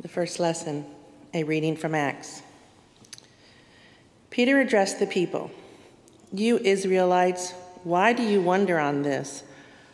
[0.00, 0.86] The first lesson,
[1.34, 2.42] a reading from Acts.
[4.30, 5.50] Peter addressed the people
[6.32, 7.52] You Israelites,
[7.84, 9.42] why do you wonder on this?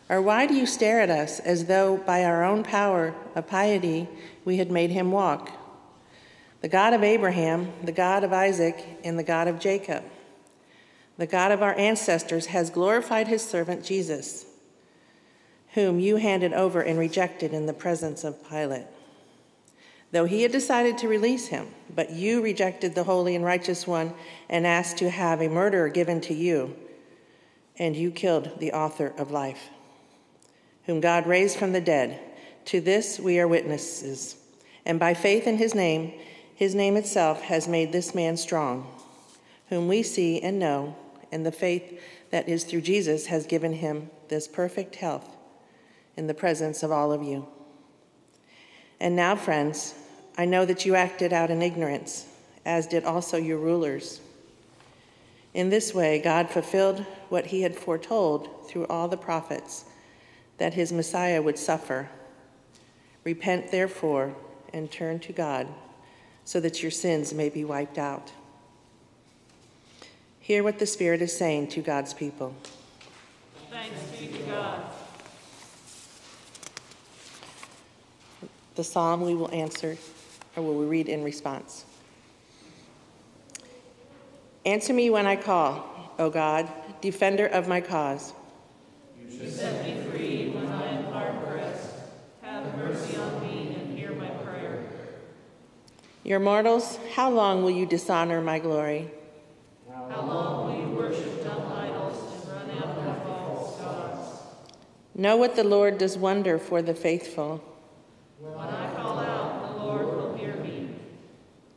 [0.08, 4.06] Or why do you stare at us as though by our own power of piety
[4.44, 5.50] we had made him walk?
[6.60, 10.04] The God of Abraham, the God of Isaac, and the God of Jacob,
[11.18, 14.46] the God of our ancestors, has glorified his servant Jesus,
[15.74, 18.86] whom you handed over and rejected in the presence of Pilate
[20.12, 21.68] though he had decided to release him.
[21.94, 24.14] But you rejected the holy and righteous one
[24.48, 26.76] and asked to have a murderer given to you,
[27.78, 29.70] and you killed the author of life,
[30.84, 32.20] whom God raised from the dead.
[32.66, 34.36] To this we are witnesses.
[34.84, 36.12] And by faith in his name,
[36.54, 38.86] his name itself has made this man strong,
[39.68, 40.96] whom we see and know,
[41.30, 45.36] and the faith that is through Jesus has given him this perfect health
[46.16, 47.46] in the presence of all of you.
[49.00, 49.94] And now, friends,
[50.38, 52.26] I know that you acted out in ignorance,
[52.64, 54.20] as did also your rulers.
[55.54, 59.84] In this way, God fulfilled what he had foretold through all the prophets
[60.58, 62.08] that his Messiah would suffer.
[63.24, 64.34] Repent, therefore,
[64.72, 65.66] and turn to God,
[66.44, 68.32] so that your sins may be wiped out.
[70.40, 72.54] Hear what the Spirit is saying to God's people.
[73.70, 74.95] Thanks be to God.
[78.76, 79.96] The psalm we will answer,
[80.54, 81.86] or will we read in response?
[84.66, 88.34] Answer me when I call, O God, defender of my cause.
[89.30, 91.94] You set me free when I am hard pressed.
[92.42, 94.84] Have mercy on me and hear my prayer.
[96.22, 99.10] Your mortals, how long will you dishonor my glory?
[99.90, 104.42] How long will you worship dumb idols and run after false gods?
[105.14, 107.62] Know what the Lord does wonder for the faithful.
[108.38, 110.90] When I call out, the Lord will hear me.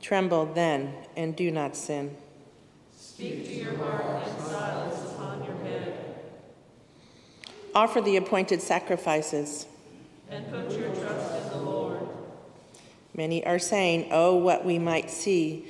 [0.09, 2.17] Tremble then and do not sin.
[2.97, 6.15] Speak to your heart and silence upon your head,
[7.75, 9.67] Offer the appointed sacrifices.
[10.31, 11.99] and put your trust in the Lord.
[13.13, 15.67] Many are saying, Oh, what we might see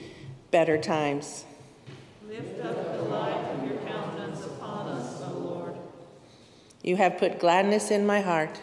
[0.51, 1.43] better times.
[2.29, 5.75] Lift up the light of your countenance upon us, O Lord,
[6.81, 8.57] You have put gladness in my heart.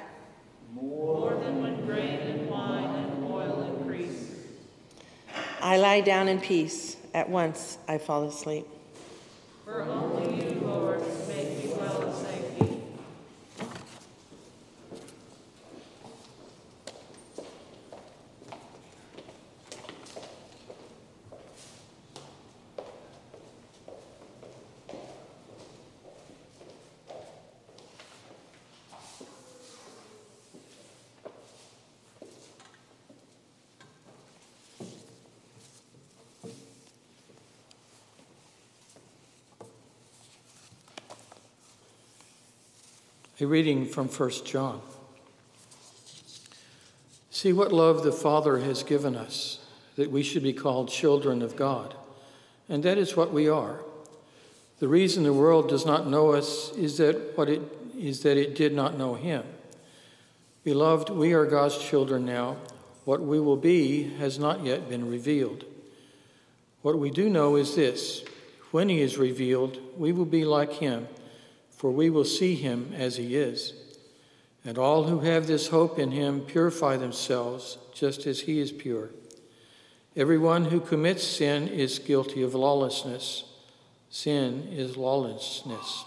[0.73, 4.23] more than when grain and wine and oil increase.
[5.67, 6.97] I lie down in peace.
[7.13, 8.69] At once I fall asleep.
[43.39, 44.81] A reading from 1 John.
[47.31, 49.59] See what love the Father has given us,
[49.97, 51.95] that we should be called children of God.
[52.67, 53.81] And that is what we are.
[54.79, 57.61] The reason the world does not know us is that what it
[57.99, 59.45] is that it did not know him.
[60.65, 62.57] Beloved, we are God's children now.
[63.05, 65.67] What we will be has not yet been revealed.
[66.81, 68.25] What we do know is this
[68.71, 71.07] when he is revealed, we will be like him
[71.77, 73.75] for we will see him as he is.
[74.65, 79.11] And all who have this hope in him purify themselves just as he is pure.
[80.17, 83.45] Everyone who commits sin is guilty of lawlessness.
[84.09, 86.05] Sin is lawlessness.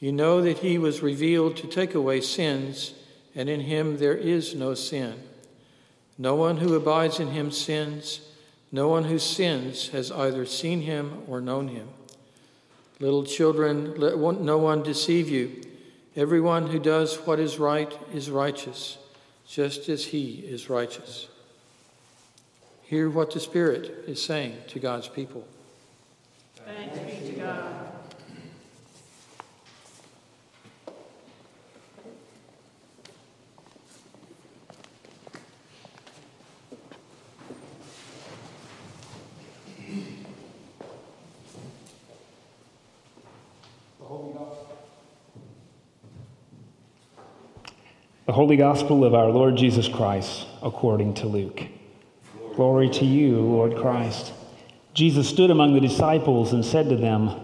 [0.00, 2.94] You know that he was revealed to take away sins,
[3.34, 5.22] and in him there is no sin.
[6.16, 8.22] No one who abides in him sins.
[8.72, 11.88] No one who sins has either seen him or known him.
[13.00, 15.62] Little children, let no one deceive you.
[16.14, 18.98] Everyone who does what is right is righteous,
[19.48, 21.28] just as he is righteous.
[22.82, 25.46] Hear what the Spirit is saying to God's people.
[26.56, 27.79] Thanks be to God.
[48.30, 51.62] The Holy Gospel of our Lord Jesus Christ according to Luke.
[52.54, 54.32] Glory to you, Lord Christ.
[54.94, 57.40] Jesus stood among the disciples and said to them,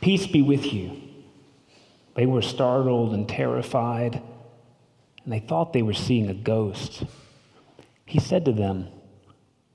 [0.00, 1.00] Peace be with you.
[2.16, 4.20] They were startled and terrified,
[5.22, 7.04] and they thought they were seeing a ghost.
[8.04, 8.88] He said to them,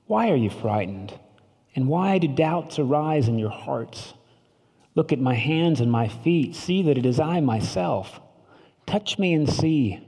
[0.06, 1.18] Why are you frightened?
[1.74, 4.12] And why do doubts arise in your hearts?
[4.94, 6.54] Look at my hands and my feet.
[6.54, 8.20] See that it is I myself.
[8.84, 10.05] Touch me and see.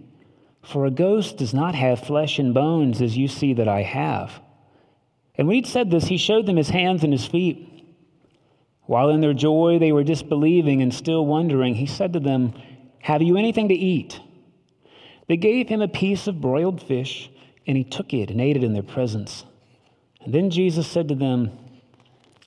[0.69, 4.39] For a ghost does not have flesh and bones as you see that I have.
[5.35, 7.87] And when he'd said this, he showed them his hands and his feet.
[8.83, 12.53] While in their joy they were disbelieving and still wondering, he said to them,
[13.01, 14.21] Have you anything to eat?
[15.27, 17.31] They gave him a piece of broiled fish
[17.67, 19.47] and he took it and ate it in their presence.
[20.21, 21.51] And then Jesus said to them,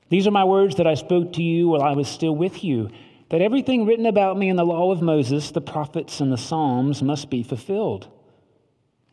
[0.10, 2.92] These are my words that I spoke to you while I was still with you,
[3.32, 7.02] that everything written about me in the law of Moses, the prophets, and the Psalms
[7.02, 8.08] must be fulfilled.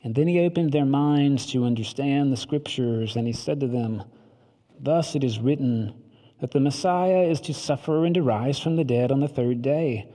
[0.05, 4.03] And then he opened their minds to understand the scriptures, and he said to them,
[4.79, 5.95] Thus it is written
[6.41, 9.63] that the Messiah is to suffer and to rise from the dead on the third
[9.63, 10.07] day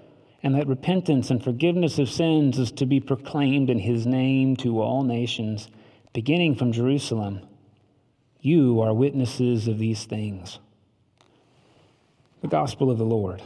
[0.44, 4.82] and that repentance and forgiveness of sins is to be proclaimed in his name to
[4.82, 5.70] all nations
[6.12, 7.40] beginning from Jerusalem.
[8.42, 10.60] You are witnesses of these things.
[12.42, 13.42] The Gospel of the Lord.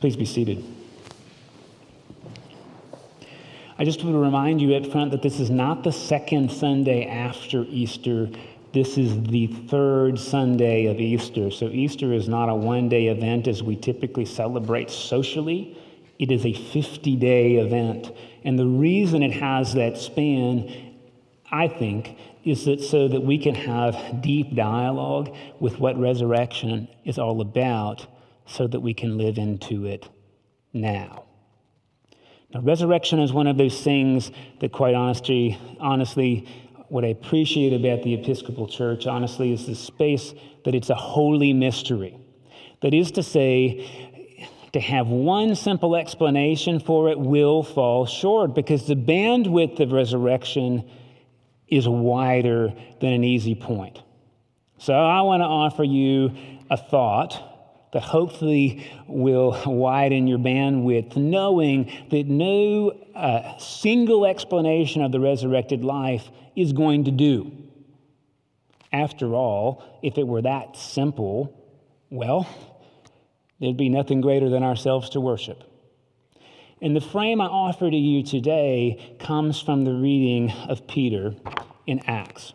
[0.00, 0.64] Please be seated.
[3.80, 7.06] I just want to remind you at front that this is not the second Sunday
[7.06, 8.28] after Easter.
[8.72, 11.50] This is the third Sunday of Easter.
[11.50, 15.76] So, Easter is not a one day event as we typically celebrate socially.
[16.20, 18.12] It is a 50 day event.
[18.44, 20.94] And the reason it has that span,
[21.50, 27.18] I think, is that so that we can have deep dialogue with what resurrection is
[27.18, 28.06] all about
[28.48, 30.08] so that we can live into it
[30.72, 31.24] now.
[32.52, 36.48] Now, resurrection is one of those things that, quite honestly, honestly,
[36.88, 40.32] what I appreciate about the Episcopal Church, honestly, is the space
[40.64, 42.18] that it's a holy mystery.
[42.80, 44.18] That is to say,
[44.72, 50.88] to have one simple explanation for it will fall short because the bandwidth of resurrection
[51.68, 54.02] is wider than an easy point.
[54.78, 56.34] So I want to offer you
[56.70, 57.47] a thought
[57.92, 65.84] that hopefully will widen your bandwidth, knowing that no uh, single explanation of the resurrected
[65.84, 67.52] life is going to do.
[68.92, 71.54] After all, if it were that simple,
[72.10, 72.46] well,
[73.60, 75.64] There'd be nothing greater than ourselves to worship.
[76.80, 81.34] And the frame I offer to you today comes from the reading of Peter
[81.86, 82.52] in Acts.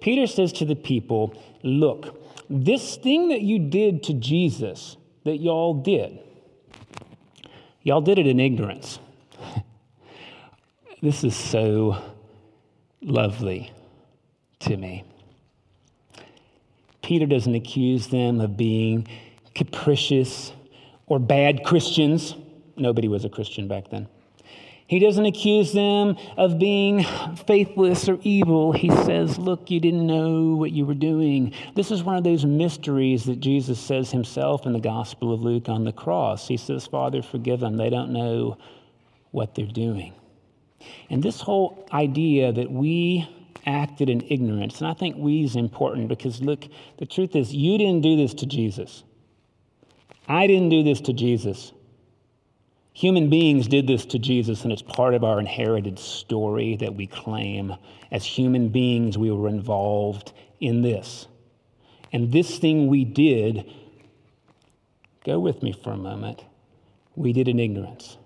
[0.00, 2.19] Peter says to the people, Look,
[2.50, 6.18] this thing that you did to Jesus, that y'all did,
[7.82, 8.98] y'all did it in ignorance.
[11.02, 11.96] this is so
[13.00, 13.72] lovely
[14.58, 15.04] to me.
[17.02, 19.06] Peter doesn't accuse them of being
[19.54, 20.52] capricious,
[21.06, 22.34] or bad Christians.
[22.76, 24.08] Nobody was a Christian back then.
[24.90, 27.04] He doesn't accuse them of being
[27.46, 28.72] faithless or evil.
[28.72, 31.54] He says, Look, you didn't know what you were doing.
[31.76, 35.68] This is one of those mysteries that Jesus says himself in the Gospel of Luke
[35.68, 36.48] on the cross.
[36.48, 37.76] He says, Father, forgive them.
[37.76, 38.58] They don't know
[39.30, 40.12] what they're doing.
[41.08, 43.28] And this whole idea that we
[43.64, 46.64] acted in ignorance, and I think we is important because, look,
[46.98, 49.04] the truth is, you didn't do this to Jesus.
[50.26, 51.70] I didn't do this to Jesus.
[53.00, 57.06] Human beings did this to Jesus, and it's part of our inherited story that we
[57.06, 57.74] claim.
[58.12, 61.26] As human beings, we were involved in this.
[62.12, 63.72] And this thing we did,
[65.24, 66.44] go with me for a moment,
[67.16, 68.18] we did in ignorance.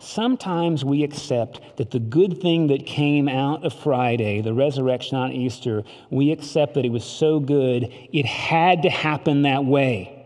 [0.00, 5.30] Sometimes we accept that the good thing that came out of Friday, the resurrection on
[5.30, 10.17] Easter, we accept that it was so good, it had to happen that way.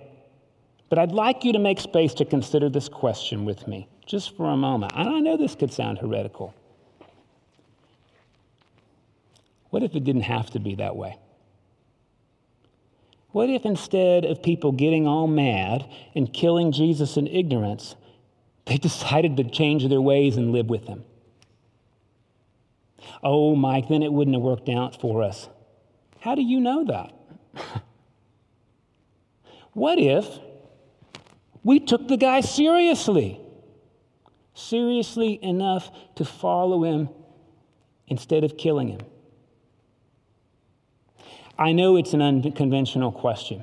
[0.93, 4.51] But I'd like you to make space to consider this question with me, just for
[4.51, 4.93] a moment.
[4.95, 6.53] And I know this could sound heretical.
[9.71, 11.17] What if it didn't have to be that way?
[13.31, 17.95] What if instead of people getting all mad and killing Jesus in ignorance,
[18.67, 21.05] they decided to change their ways and live with him?
[23.23, 25.49] Oh, Mike, then it wouldn't have worked out for us.
[26.21, 27.15] How do you know that?
[29.73, 30.39] what if
[31.65, 33.41] we took the guy seriously,
[34.55, 37.09] seriously enough to follow him
[38.09, 39.01] instead of killing him.
[41.59, 43.63] I know it's an unconventional question,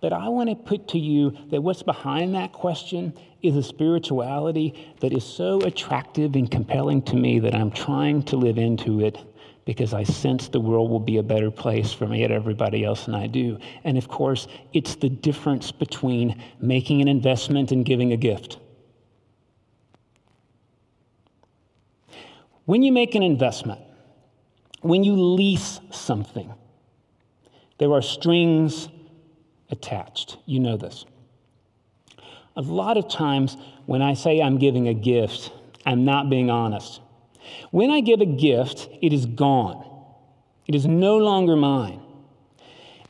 [0.00, 4.94] but I want to put to you that what's behind that question is a spirituality
[5.00, 9.18] that is so attractive and compelling to me that I'm trying to live into it
[9.64, 13.06] because I sense the world will be a better place for me and everybody else
[13.06, 13.58] than I do.
[13.84, 18.58] And of course, it's the difference between making an investment and giving a gift.
[22.64, 23.80] When you make an investment,
[24.80, 26.52] when you lease something,
[27.78, 28.88] there are strings
[29.70, 30.38] attached.
[30.46, 31.04] You know this.
[32.56, 35.52] A lot of times when I say I'm giving a gift,
[35.86, 37.00] I'm not being honest.
[37.70, 39.84] When I give a gift, it is gone,
[40.66, 42.00] it is no longer mine.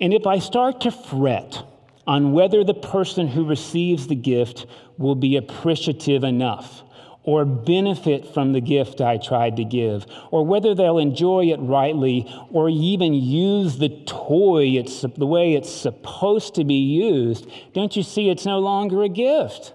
[0.00, 1.62] And if I start to fret
[2.06, 4.66] on whether the person who receives the gift
[4.98, 6.82] will be appreciative enough,
[7.24, 12.26] or benefit from the gift I tried to give, or whether they'll enjoy it rightly,
[12.50, 18.02] or even use the toy it's, the way it's supposed to be used, don't you
[18.02, 19.72] see it's no longer a gift?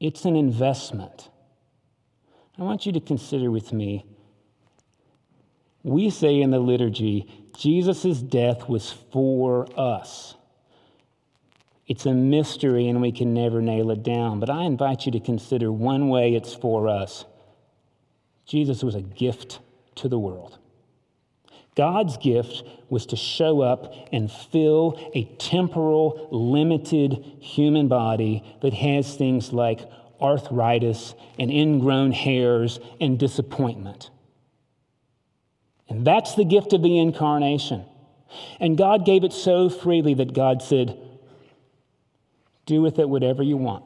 [0.00, 1.28] It's an investment.
[2.58, 4.04] I want you to consider with me.
[5.82, 10.34] We say in the liturgy, Jesus' death was for us.
[11.86, 15.20] It's a mystery and we can never nail it down, but I invite you to
[15.20, 17.24] consider one way it's for us.
[18.46, 19.60] Jesus was a gift
[19.96, 20.58] to the world.
[21.76, 29.16] God's gift was to show up and fill a temporal, limited human body that has
[29.16, 29.80] things like
[30.20, 34.10] arthritis and ingrown hairs and disappointment.
[35.88, 37.84] And that's the gift of the incarnation.
[38.58, 40.98] And God gave it so freely that God said,
[42.66, 43.84] Do with it whatever you want.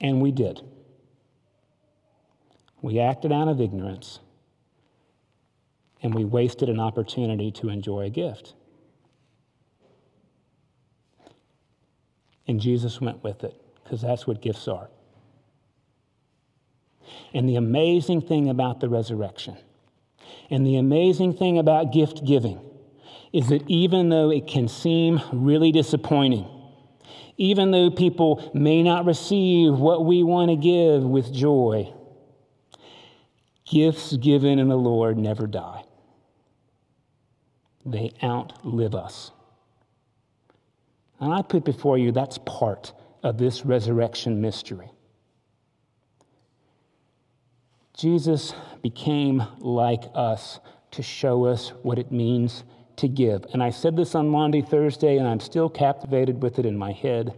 [0.00, 0.60] And we did.
[2.82, 4.20] We acted out of ignorance,
[6.02, 8.54] and we wasted an opportunity to enjoy a gift.
[12.48, 14.88] And Jesus went with it because that's what gifts are.
[17.34, 19.56] And the amazing thing about the resurrection
[20.50, 22.60] and the amazing thing about gift giving
[23.32, 26.48] is that even though it can seem really disappointing,
[27.36, 31.92] even though people may not receive what we want to give with joy,
[33.68, 35.84] gifts given in the Lord never die.
[37.84, 39.32] They outlive us.
[41.20, 42.92] And I put before you that's part
[43.22, 44.90] of this resurrection mystery.
[47.96, 52.64] Jesus became like us to show us what it means
[52.96, 53.46] to give.
[53.52, 56.92] And I said this on Monday, Thursday, and I'm still captivated with it in my
[56.92, 57.34] head.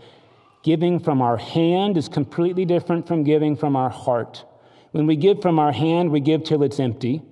[0.64, 4.44] Giving from our hand is completely different from giving from our heart.
[4.90, 7.22] When we give from our hand, we give till it's empty.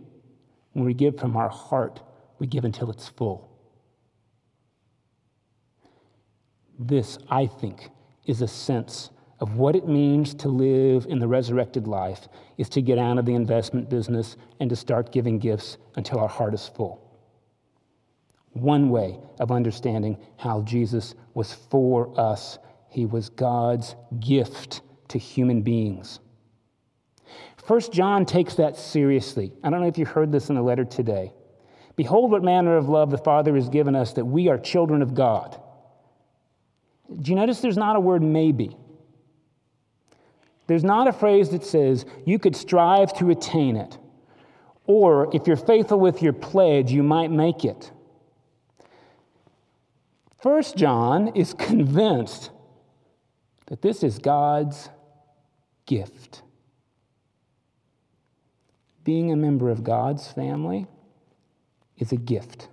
[0.72, 2.00] When we give from our heart,
[2.38, 3.55] we give until it's full.
[6.78, 7.90] This, I think,
[8.26, 12.82] is a sense of what it means to live in the resurrected life is to
[12.82, 16.68] get out of the investment business and to start giving gifts until our heart is
[16.68, 17.02] full.
[18.52, 25.60] One way of understanding how Jesus was for us, he was God's gift to human
[25.60, 26.20] beings.
[27.66, 29.52] First John takes that seriously.
[29.62, 31.32] I don't know if you heard this in the letter today.
[31.96, 35.14] Behold, what manner of love the Father has given us that we are children of
[35.14, 35.60] God.
[37.08, 38.76] Do you notice there's not a word maybe?
[40.66, 43.98] There's not a phrase that says you could strive to attain it,
[44.84, 47.92] or if you're faithful with your pledge, you might make it.
[50.40, 52.50] First John is convinced
[53.66, 54.90] that this is God's
[55.86, 56.42] gift.
[59.04, 60.86] Being a member of God's family
[61.96, 62.68] is a gift.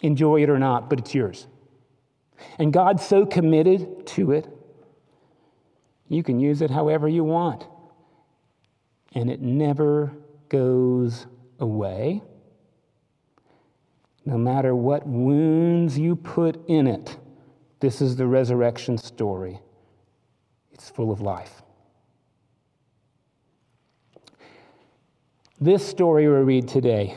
[0.00, 1.46] Enjoy it or not, but it's yours.
[2.58, 4.48] And God's so committed to it,
[6.08, 7.66] you can use it however you want.
[9.14, 10.12] And it never
[10.48, 11.26] goes
[11.58, 12.22] away.
[14.24, 17.16] No matter what wounds you put in it,
[17.80, 19.58] this is the resurrection story.
[20.72, 21.62] It's full of life.
[25.60, 27.16] This story we read today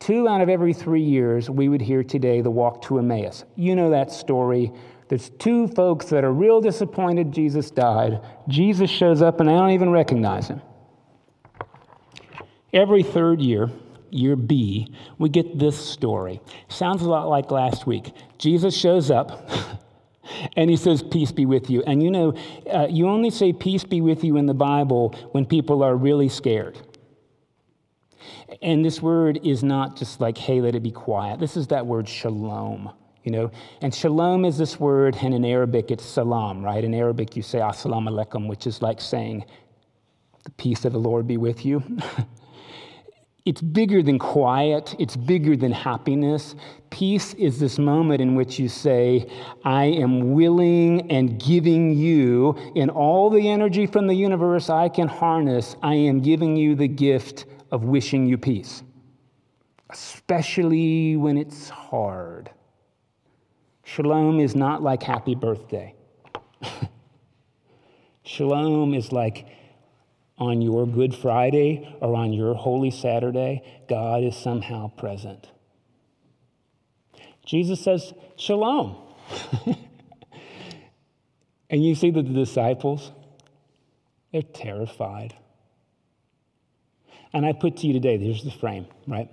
[0.00, 3.44] Two out of every three years, we would hear today the walk to Emmaus.
[3.54, 4.72] You know that story.
[5.08, 8.20] There's two folks that are real disappointed Jesus died.
[8.48, 10.62] Jesus shows up, and I don't even recognize him.
[12.72, 13.68] Every third year,
[14.10, 16.40] year B, we get this story.
[16.68, 18.12] Sounds a lot like last week.
[18.38, 19.50] Jesus shows up.
[20.56, 21.82] and he says, Peace be with you.
[21.82, 22.34] And you know,
[22.72, 26.30] uh, you only say peace be with you in the Bible when people are really
[26.30, 26.78] scared.
[28.62, 31.40] And this word is not just like, hey, let it be quiet.
[31.40, 32.92] This is that word shalom,
[33.24, 33.50] you know.
[33.80, 36.82] And shalom is this word, and in Arabic it's salam, right?
[36.82, 39.44] In Arabic you say assalamu alaikum, which is like saying
[40.44, 41.82] The peace of the Lord be with you.
[43.46, 46.54] it's bigger than quiet, it's bigger than happiness.
[46.90, 49.30] Peace is this moment in which you say,
[49.64, 55.06] I am willing and giving you, in all the energy from the universe I can
[55.06, 58.82] harness, I am giving you the gift of wishing you peace,
[59.90, 62.50] especially when it's hard.
[63.84, 65.94] Shalom is not like happy birthday.
[68.22, 69.46] Shalom is like
[70.40, 75.50] on your Good Friday or on your Holy Saturday, God is somehow present.
[77.44, 78.96] Jesus says, Shalom.
[81.70, 83.12] and you see that the disciples,
[84.32, 85.34] they're terrified.
[87.32, 89.30] And I put to you today, here's the frame, right?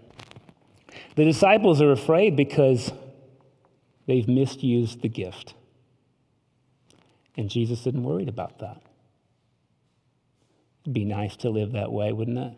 [1.15, 2.91] The disciples are afraid because
[4.05, 5.55] they've misused the gift.
[7.35, 8.81] And Jesus isn't worried about that.
[10.83, 12.53] It'd be nice to live that way, wouldn't it?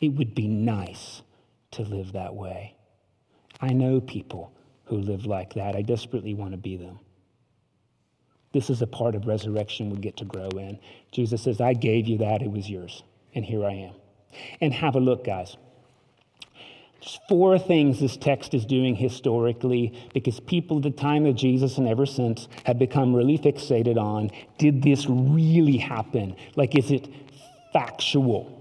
[0.00, 1.22] It would be nice
[1.72, 2.76] to live that way.
[3.60, 4.52] I know people
[4.84, 5.76] who live like that.
[5.76, 6.98] I desperately want to be them.
[8.52, 10.78] This is a part of resurrection we get to grow in.
[11.12, 13.02] Jesus says, I gave you that, it was yours,
[13.34, 13.94] and here I am.
[14.60, 15.56] And have a look, guys.
[17.00, 21.78] There's four things this text is doing historically because people at the time of Jesus
[21.78, 26.36] and ever since have become really fixated on did this really happen?
[26.56, 27.08] Like, is it
[27.72, 28.59] factual?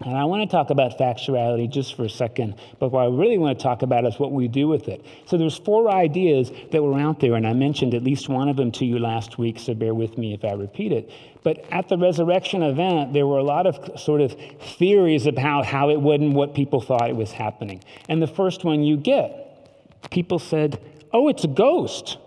[0.00, 3.38] And I want to talk about factuality just for a second, but what I really
[3.38, 5.04] want to talk about is what we do with it.
[5.26, 8.56] So there's four ideas that were out there, and I mentioned at least one of
[8.56, 11.10] them to you last week, so bear with me if I repeat it.
[11.44, 14.34] But at the resurrection event, there were a lot of sort of
[14.76, 17.84] theories about how it wasn't what people thought it was happening.
[18.08, 20.80] And the first one you get, people said,
[21.12, 22.18] oh, it's a ghost.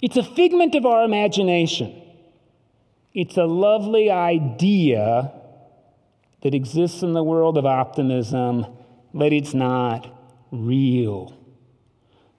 [0.00, 1.94] It's a figment of our imagination.
[3.14, 5.32] It's a lovely idea
[6.42, 8.66] that exists in the world of optimism,
[9.14, 10.08] but it's not
[10.50, 11.38] real.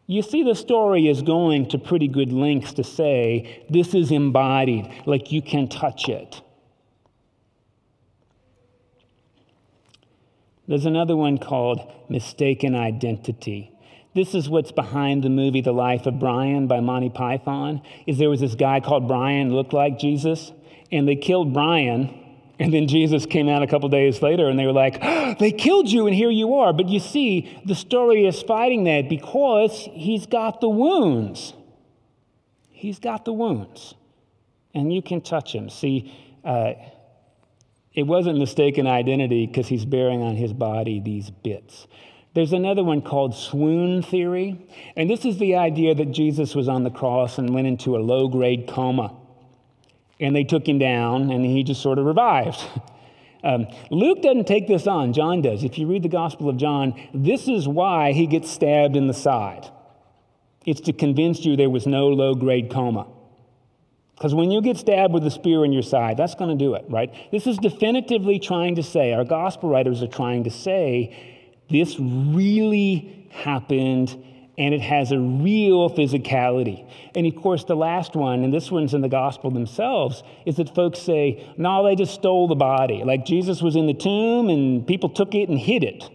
[0.06, 4.92] You see, the story is going to pretty good lengths to say this is embodied,
[5.06, 6.42] like you can touch it.
[10.68, 13.72] There's another one called Mistaken Identity.
[14.16, 17.82] This is what's behind the movie The Life of Brian by Monty Python.
[18.06, 20.52] Is there was this guy called Brian looked like Jesus
[20.92, 22.23] and they killed Brian
[22.64, 25.52] and then Jesus came out a couple days later and they were like, oh, they
[25.52, 26.72] killed you and here you are.
[26.72, 31.54] But you see, the story is fighting that because he's got the wounds.
[32.70, 33.96] He's got the wounds.
[34.74, 35.70] And you can touch him.
[35.70, 36.14] See,
[36.46, 36.76] uh,
[37.94, 41.86] it wasn't mistaken identity because he's bearing on his body these bits.
[42.34, 44.66] There's another one called swoon theory.
[44.96, 48.00] And this is the idea that Jesus was on the cross and went into a
[48.00, 49.18] low grade coma
[50.20, 52.60] and they took him down, and he just sort of revived.
[53.46, 55.66] Um, Luke doesn't take this on, John does.
[55.66, 59.14] If you read the Gospel of John, this is why he gets stabbed in the
[59.14, 59.70] side.
[60.66, 63.06] It's to convince you there was no low grade coma.
[64.16, 66.76] Because when you get stabbed with a spear in your side, that's going to do
[66.76, 67.14] it, right?
[67.32, 71.14] This is definitively trying to say, our gospel writers are trying to say,
[71.70, 74.24] this really happened
[74.58, 76.88] and it has a real physicality.
[77.16, 80.74] And of course, the last one, and this one's in the gospel themselves, is that
[80.76, 83.04] folks say, no, they just stole the body.
[83.04, 86.08] Like Jesus was in the tomb and people took it and hid it.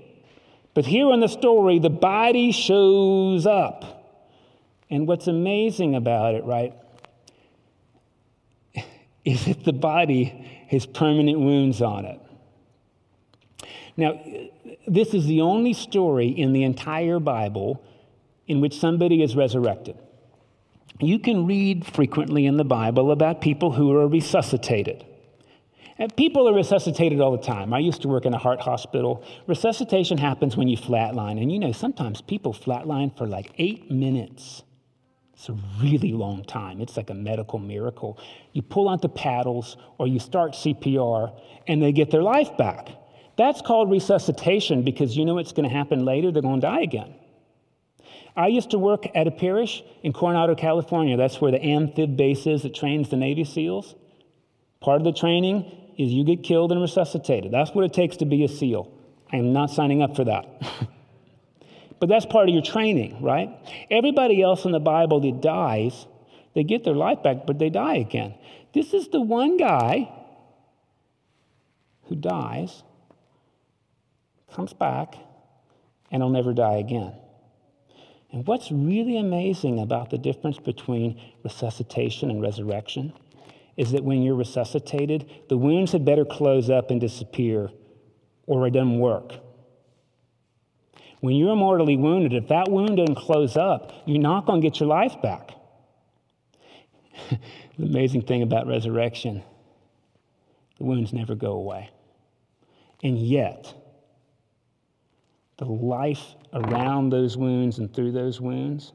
[0.74, 3.96] But here in the story, the body shows up.
[4.88, 6.74] And what's amazing about it, right,
[9.24, 12.20] is that the body has permanent wounds on it.
[13.96, 14.20] Now,
[14.86, 17.82] this is the only story in the entire Bible
[18.48, 19.96] in which somebody is resurrected.
[21.00, 25.04] You can read frequently in the Bible about people who are resuscitated.
[25.98, 27.74] And people are resuscitated all the time.
[27.74, 29.24] I used to work in a heart hospital.
[29.46, 31.40] Resuscitation happens when you flatline.
[31.40, 34.62] And you know, sometimes people flatline for like eight minutes.
[35.34, 36.80] It's a really long time.
[36.80, 38.18] It's like a medical miracle.
[38.52, 41.32] You pull out the paddles or you start CPR
[41.68, 42.88] and they get their life back.
[43.36, 46.32] That's called resuscitation because you know what's going to happen later?
[46.32, 47.14] They're going to die again.
[48.38, 51.16] I used to work at a parish in Coronado, California.
[51.16, 53.96] That's where the amphib base is that trains the Navy SEALs.
[54.80, 55.64] Part of the training
[55.98, 57.50] is you get killed and resuscitated.
[57.50, 58.92] That's what it takes to be a SEAL.
[59.32, 60.46] I am not signing up for that.
[61.98, 63.50] but that's part of your training, right?
[63.90, 66.06] Everybody else in the Bible that dies,
[66.54, 68.34] they get their life back, but they die again.
[68.72, 70.14] This is the one guy
[72.04, 72.84] who dies,
[74.52, 75.16] comes back,
[76.12, 77.14] and will never die again.
[78.32, 83.12] And what's really amazing about the difference between resuscitation and resurrection
[83.76, 87.70] is that when you're resuscitated, the wounds had better close up and disappear,
[88.46, 89.34] or it doesn't work.
[91.20, 94.78] When you're mortally wounded, if that wound doesn't close up, you're not going to get
[94.78, 95.52] your life back.
[97.30, 97.38] the
[97.84, 99.42] amazing thing about resurrection
[100.78, 101.90] the wounds never go away.
[103.02, 103.74] And yet,
[105.56, 108.92] the life around those wounds and through those wounds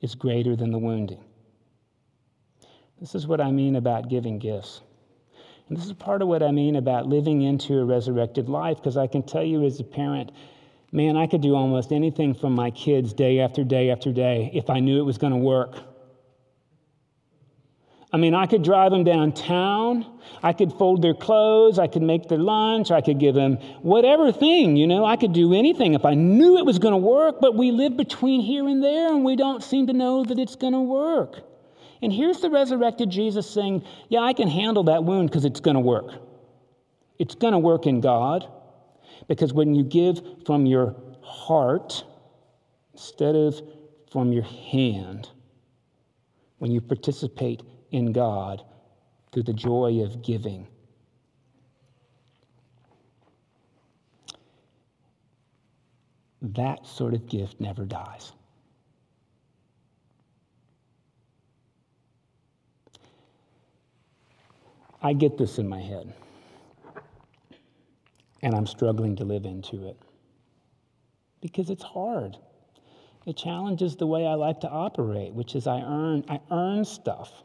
[0.00, 1.22] is greater than the wounding.
[3.00, 4.80] This is what I mean about giving gifts.
[5.68, 8.96] And this is part of what I mean about living into a resurrected life, because
[8.96, 10.30] I can tell you as a parent,
[10.92, 14.70] man, I could do almost anything for my kids day after day after day if
[14.70, 15.76] I knew it was going to work.
[18.12, 20.06] I mean, I could drive them downtown.
[20.42, 21.78] I could fold their clothes.
[21.78, 22.90] I could make their lunch.
[22.90, 25.04] I could give them whatever thing, you know.
[25.04, 27.96] I could do anything if I knew it was going to work, but we live
[27.96, 31.40] between here and there and we don't seem to know that it's going to work.
[32.00, 35.74] And here's the resurrected Jesus saying, Yeah, I can handle that wound because it's going
[35.74, 36.12] to work.
[37.18, 38.46] It's going to work in God
[39.26, 42.04] because when you give from your heart
[42.92, 43.60] instead of
[44.12, 45.28] from your hand,
[46.58, 48.62] when you participate in God
[49.32, 50.66] through the joy of giving.
[56.42, 58.32] That sort of gift never dies.
[65.02, 66.12] I get this in my head,
[68.42, 69.96] and I'm struggling to live into it
[71.40, 72.36] because it's hard.
[73.26, 77.44] It challenges the way I like to operate, which is I earn, I earn stuff.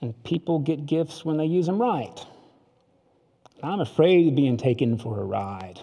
[0.00, 2.24] And people get gifts when they use them right.
[3.62, 5.80] I'm afraid of being taken for a ride.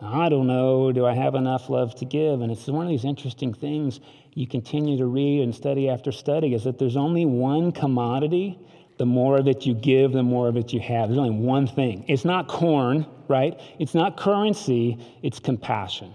[0.00, 2.40] I don't know, do I have enough love to give?
[2.40, 4.00] And it's one of these interesting things
[4.34, 8.58] you continue to read and study after study is that there's only one commodity.
[8.98, 11.08] The more that you give, the more of it you have.
[11.08, 12.04] There's only one thing.
[12.08, 13.60] It's not corn, right?
[13.78, 16.14] It's not currency, it's compassion.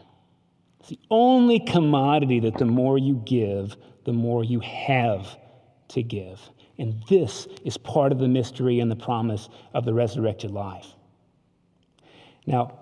[0.80, 5.38] It's the only commodity that the more you give, the more you have
[5.90, 6.42] to give.
[6.78, 10.88] And this is part of the mystery and the promise of the resurrected life.
[12.46, 12.80] Now,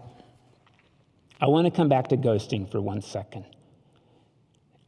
[1.40, 3.46] I want to come back to ghosting for one second.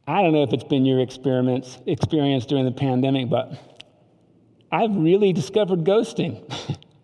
[0.06, 3.52] I don't know if it's been your experience, experience during the pandemic, but
[4.70, 6.44] I've really discovered ghosting.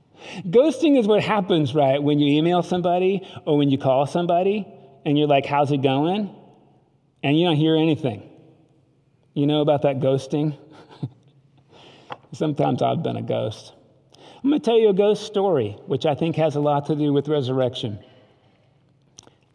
[0.46, 4.66] ghosting is what happens, right, when you email somebody or when you call somebody
[5.04, 6.34] and you're like, how's it going?
[7.22, 8.28] And you don't hear anything.
[9.34, 10.58] You know about that ghosting?
[12.32, 13.72] Sometimes I've been a ghost.
[14.42, 16.94] I'm going to tell you a ghost story, which I think has a lot to
[16.94, 17.98] do with resurrection.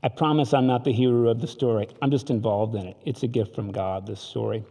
[0.03, 1.87] I promise I'm not the hero of the story.
[2.01, 2.97] I'm just involved in it.
[3.05, 4.63] It's a gift from God, this story.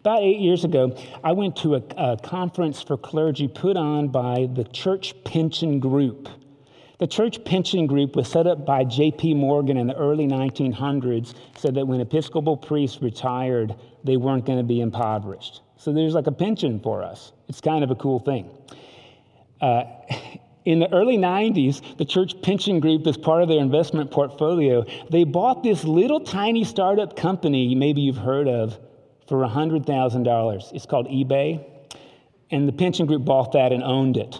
[0.00, 4.48] About eight years ago, I went to a, a conference for clergy put on by
[4.52, 6.28] the Church Pension Group.
[6.98, 9.32] The church pension group was set up by J.P.
[9.32, 14.64] Morgan in the early 1900s so that when Episcopal priests retired, they weren't going to
[14.64, 15.62] be impoverished.
[15.80, 17.32] So there's like a pension for us.
[17.48, 18.50] It's kind of a cool thing.
[19.62, 19.84] Uh,
[20.66, 25.24] in the early 90s, the church pension group, as part of their investment portfolio, they
[25.24, 28.78] bought this little tiny startup company, maybe you've heard of,
[29.26, 30.72] for $100,000.
[30.74, 31.64] It's called eBay.
[32.50, 34.38] And the pension group bought that and owned it.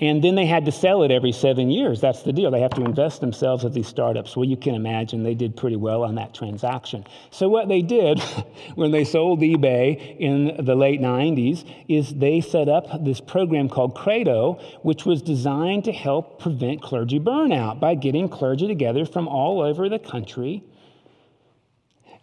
[0.00, 2.00] And then they had to sell it every seven years.
[2.00, 2.52] That's the deal.
[2.52, 4.36] They have to invest themselves at these startups.
[4.36, 7.04] Well, you can imagine they did pretty well on that transaction.
[7.32, 8.20] So, what they did
[8.76, 13.96] when they sold eBay in the late 90s is they set up this program called
[13.96, 19.60] Credo, which was designed to help prevent clergy burnout by getting clergy together from all
[19.60, 20.62] over the country.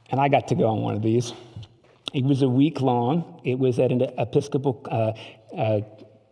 [0.09, 1.33] And I got to go on one of these.
[2.13, 4.81] It was a week long, it was at an Episcopal.
[4.89, 5.11] Uh,
[5.57, 5.81] uh,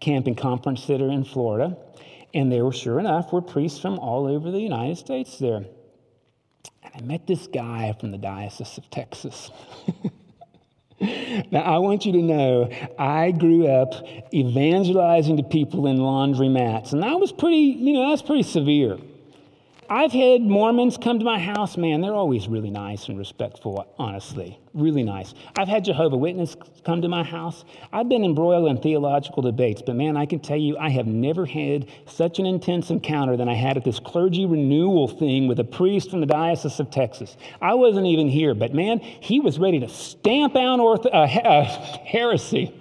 [0.04, 1.78] camping conference center in Florida.
[2.34, 5.66] And there were, sure enough, were priests from all over the United States there.
[6.84, 9.50] And I met this guy from the Diocese of Texas.
[11.52, 13.94] now, I want you to know, I grew up
[14.34, 18.98] evangelizing to people in laundromats, and that was pretty, you know, that's pretty severe.
[19.90, 24.60] I've had Mormons come to my house, man, they're always really nice and respectful, honestly.
[24.74, 25.34] Really nice.
[25.58, 27.64] I've had Jehovah Witness come to my house.
[27.92, 31.46] I've been embroiled in theological debates, but man, I can tell you, I have never
[31.46, 35.64] had such an intense encounter than I had at this clergy renewal thing with a
[35.64, 37.38] priest from the Diocese of Texas.
[37.62, 41.64] I wasn't even here, but man, he was ready to stamp out orth- uh, uh,
[42.06, 42.74] heresy.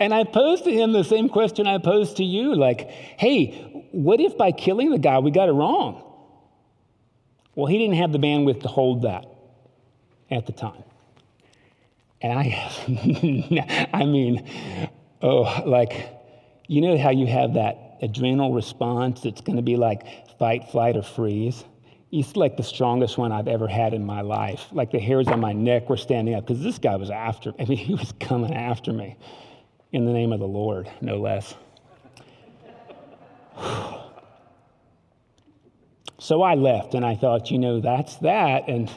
[0.00, 4.20] And I posed to him the same question I posed to you like, hey, what
[4.20, 6.04] if by killing the guy we got it wrong?
[7.54, 9.26] Well, he didn't have the bandwidth to hold that
[10.30, 10.84] at the time.
[12.20, 14.88] And I have, I mean,
[15.20, 16.10] Oh, like,
[16.68, 20.02] you know how you have that adrenal response that's going to be like
[20.38, 21.64] fight, flight, or freeze?
[22.12, 24.66] It's like the strongest one I've ever had in my life.
[24.72, 27.56] Like the hairs on my neck were standing up because this guy was after me.
[27.60, 29.16] I mean, he was coming after me
[29.92, 31.54] in the name of the Lord, no less.
[36.18, 38.68] so I left and I thought, you know, that's that.
[38.68, 38.90] And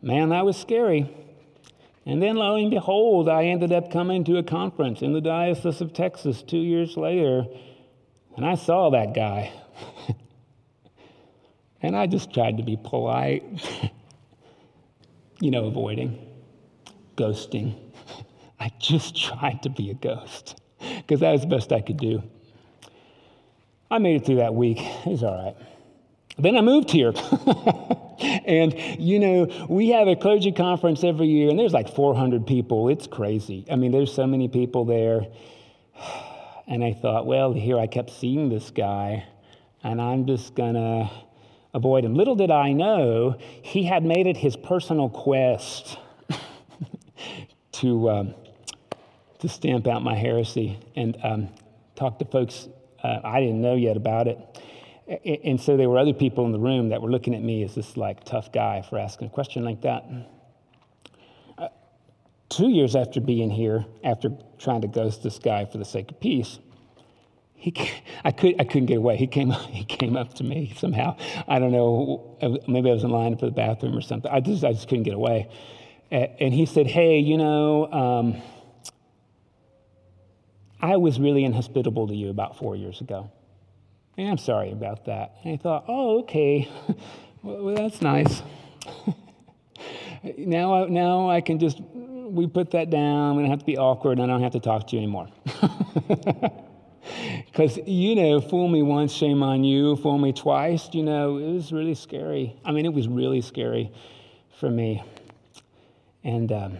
[0.00, 1.10] man, that was scary.
[2.04, 5.80] And then lo and behold, I ended up coming to a conference in the Diocese
[5.80, 7.44] of Texas two years later,
[8.36, 9.52] and I saw that guy.
[11.82, 13.44] and I just tried to be polite,
[15.40, 16.18] you know, avoiding,
[17.16, 17.78] ghosting.
[18.60, 20.60] I just tried to be a ghost
[20.96, 22.22] because that was the best I could do.
[23.92, 24.78] I made it through that week.
[24.80, 25.54] It was all right.
[26.38, 27.12] Then I moved here.
[28.46, 32.88] and, you know, we have a clergy conference every year, and there's like 400 people.
[32.88, 33.66] It's crazy.
[33.70, 35.26] I mean, there's so many people there.
[36.68, 39.26] And I thought, well, here I kept seeing this guy,
[39.82, 41.10] and I'm just going to
[41.74, 42.14] avoid him.
[42.14, 45.98] Little did I know, he had made it his personal quest
[47.72, 48.34] to, um,
[49.40, 51.48] to stamp out my heresy and um,
[51.96, 52.68] talk to folks
[53.02, 54.38] uh, I didn't know yet about it.
[55.44, 57.74] And so there were other people in the room that were looking at me as
[57.74, 60.04] this like tough guy for asking a question like that.
[61.58, 61.68] Uh,
[62.48, 66.20] two years after being here, after trying to ghost this guy for the sake of
[66.20, 66.60] peace,
[67.54, 67.74] he,
[68.24, 69.16] I, could, I couldn't get away.
[69.16, 71.16] He came, he came up to me somehow.
[71.46, 72.36] I don't know,
[72.66, 74.30] maybe I was in line for the bathroom or something.
[74.30, 75.48] I just, I just couldn't get away.
[76.10, 78.42] And he said, Hey, you know, um,
[80.82, 83.30] I was really inhospitable to you about four years ago.
[84.18, 85.36] And I'm sorry about that.
[85.44, 86.68] And I thought, oh, okay,
[87.42, 88.42] well, that's nice.
[90.36, 93.36] now, I, now I can just, we put that down.
[93.36, 94.18] We don't have to be awkward.
[94.18, 95.28] And I don't have to talk to you anymore.
[97.46, 99.96] Because, you know, fool me once, shame on you.
[99.96, 102.56] Fool me twice, you know, it was really scary.
[102.64, 103.92] I mean, it was really scary
[104.58, 105.02] for me.
[106.24, 106.78] And um,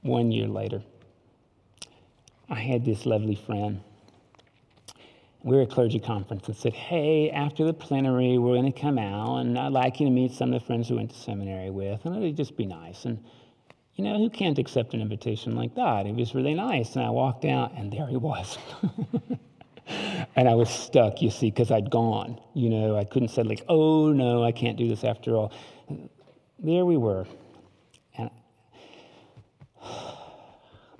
[0.00, 0.82] one year later,
[2.52, 3.80] I had this lovely friend
[5.44, 8.80] we were at a clergy conference and said, Hey, after the plenary, we're going to
[8.80, 11.16] come out, and I'd like you to meet some of the friends we went to
[11.16, 13.04] seminary with, and it'd just be nice.
[13.04, 13.22] And,
[13.96, 16.06] you know, who can't accept an invitation like that?
[16.06, 16.94] It was really nice.
[16.94, 18.56] And I walked out, and there he was.
[20.36, 22.40] and I was stuck, you see, because I'd gone.
[22.54, 25.52] You know, I couldn't say, like, oh, no, I can't do this after all.
[26.60, 27.26] There we were.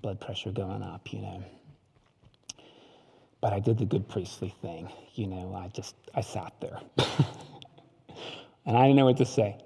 [0.02, 1.42] Blood pressure going up, you know.
[3.40, 4.88] But I did the good priestly thing.
[5.14, 6.80] You know, I just, I sat there.
[8.66, 9.56] and I didn't know what to say.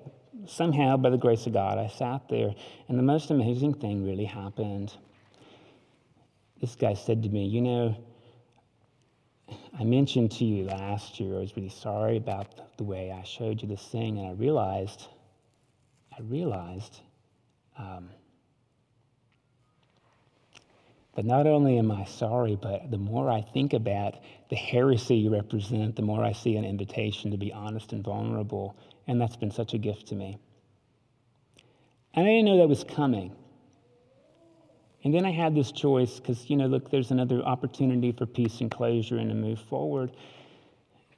[0.47, 2.55] Somehow, by the grace of God, I sat there,
[2.89, 4.95] and the most amazing thing really happened.
[6.61, 7.97] This guy said to me, You know,
[9.79, 13.61] I mentioned to you last year I was really sorry about the way I showed
[13.61, 15.09] you this thing, and I realized,
[16.17, 17.01] I realized
[17.79, 18.09] um,
[21.17, 24.17] but not only am I sorry, but the more I think about
[24.51, 28.77] the heresy you represent, the more I see an invitation to be honest and vulnerable.
[29.09, 30.39] And that's been such a gift to me.
[32.13, 33.35] And I didn't know that was coming.
[35.05, 38.61] And then I had this choice because, you know, look, there's another opportunity for peace
[38.61, 40.13] and closure and to move forward.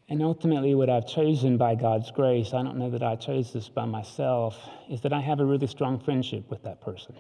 [0.09, 3.69] And ultimately, what I've chosen by God's grace, I don't know that I chose this
[3.69, 4.57] by myself,
[4.89, 7.17] is that I have a really strong friendship with that person.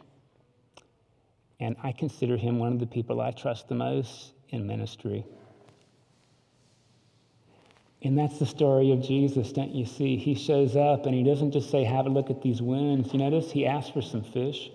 [1.60, 5.24] And I consider him one of the people I trust the most in ministry.
[8.02, 10.16] And that's the story of Jesus, don't you see?
[10.16, 13.12] He shows up and he doesn't just say, Have a look at these wounds.
[13.12, 14.70] You notice he asks for some fish.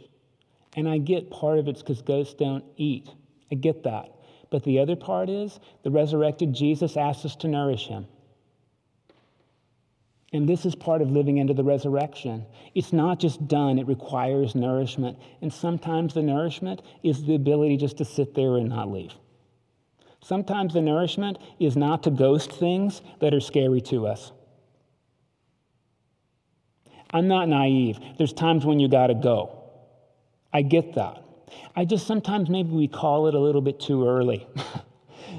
[0.75, 3.09] And I get part of it's because ghosts don't eat.
[3.51, 4.09] I get that.
[4.49, 8.07] But the other part is the resurrected Jesus asks us to nourish him.
[10.33, 12.45] And this is part of living into the resurrection.
[12.73, 15.17] It's not just done, it requires nourishment.
[15.41, 19.13] And sometimes the nourishment is the ability just to sit there and not leave.
[20.23, 24.31] Sometimes the nourishment is not to ghost things that are scary to us.
[27.11, 27.99] I'm not naive.
[28.17, 29.59] There's times when you got to go.
[30.51, 31.23] I get that.
[31.75, 34.47] I just sometimes maybe we call it a little bit too early.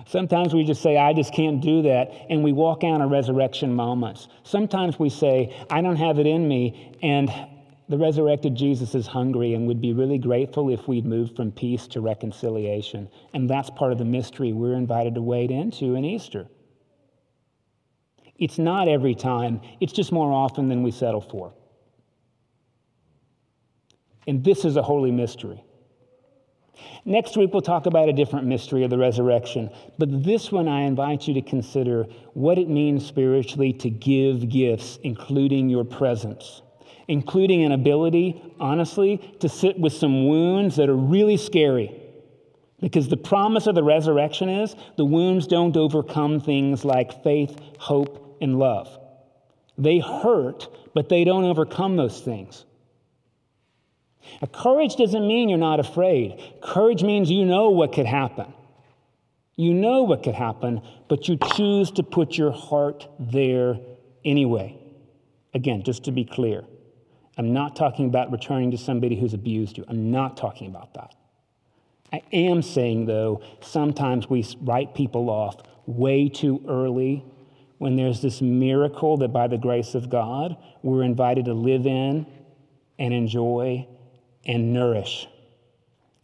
[0.06, 3.74] Sometimes we just say, I just can't do that, and we walk out of resurrection
[3.74, 4.28] moments.
[4.42, 7.30] Sometimes we say, I don't have it in me, and
[7.88, 11.86] the resurrected Jesus is hungry and would be really grateful if we'd moved from peace
[11.88, 13.08] to reconciliation.
[13.34, 16.48] And that's part of the mystery we're invited to wade into in Easter.
[18.36, 21.52] It's not every time, it's just more often than we settle for.
[24.26, 25.62] And this is a holy mystery.
[27.04, 29.70] Next week, we'll talk about a different mystery of the resurrection.
[29.98, 34.98] But this one, I invite you to consider what it means spiritually to give gifts,
[35.02, 36.62] including your presence,
[37.08, 42.00] including an ability, honestly, to sit with some wounds that are really scary.
[42.80, 48.36] Because the promise of the resurrection is the wounds don't overcome things like faith, hope,
[48.40, 48.98] and love.
[49.78, 52.64] They hurt, but they don't overcome those things.
[54.40, 56.40] Now, courage doesn't mean you're not afraid.
[56.62, 58.52] Courage means you know what could happen.
[59.56, 63.78] You know what could happen, but you choose to put your heart there
[64.24, 64.78] anyway.
[65.52, 66.64] Again, just to be clear,
[67.38, 69.84] I'm not talking about returning to somebody who's abused you.
[69.88, 71.14] I'm not talking about that.
[72.12, 75.56] I am saying, though, sometimes we write people off
[75.86, 77.24] way too early
[77.78, 82.26] when there's this miracle that by the grace of God we're invited to live in
[82.98, 83.86] and enjoy
[84.46, 85.26] and nourish.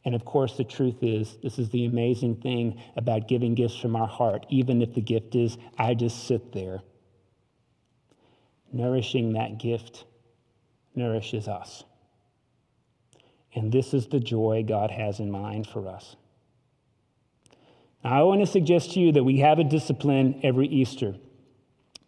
[0.04, 3.96] And of course, the truth is, this is the amazing thing about giving gifts from
[3.96, 6.80] our heart, even if the gift is, I just sit there.
[8.72, 10.04] Nourishing that gift
[10.94, 11.84] nourishes us.
[13.54, 16.16] And this is the joy God has in mind for us.
[18.02, 21.16] Now, I want to suggest to you that we have a discipline every Easter.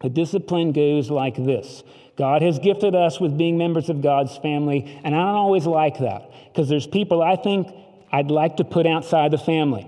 [0.03, 1.81] The discipline goes like this
[2.17, 5.97] God has gifted us with being members of God's family, and I don't always like
[5.99, 7.73] that because there's people I think
[8.11, 9.87] I'd like to put outside the family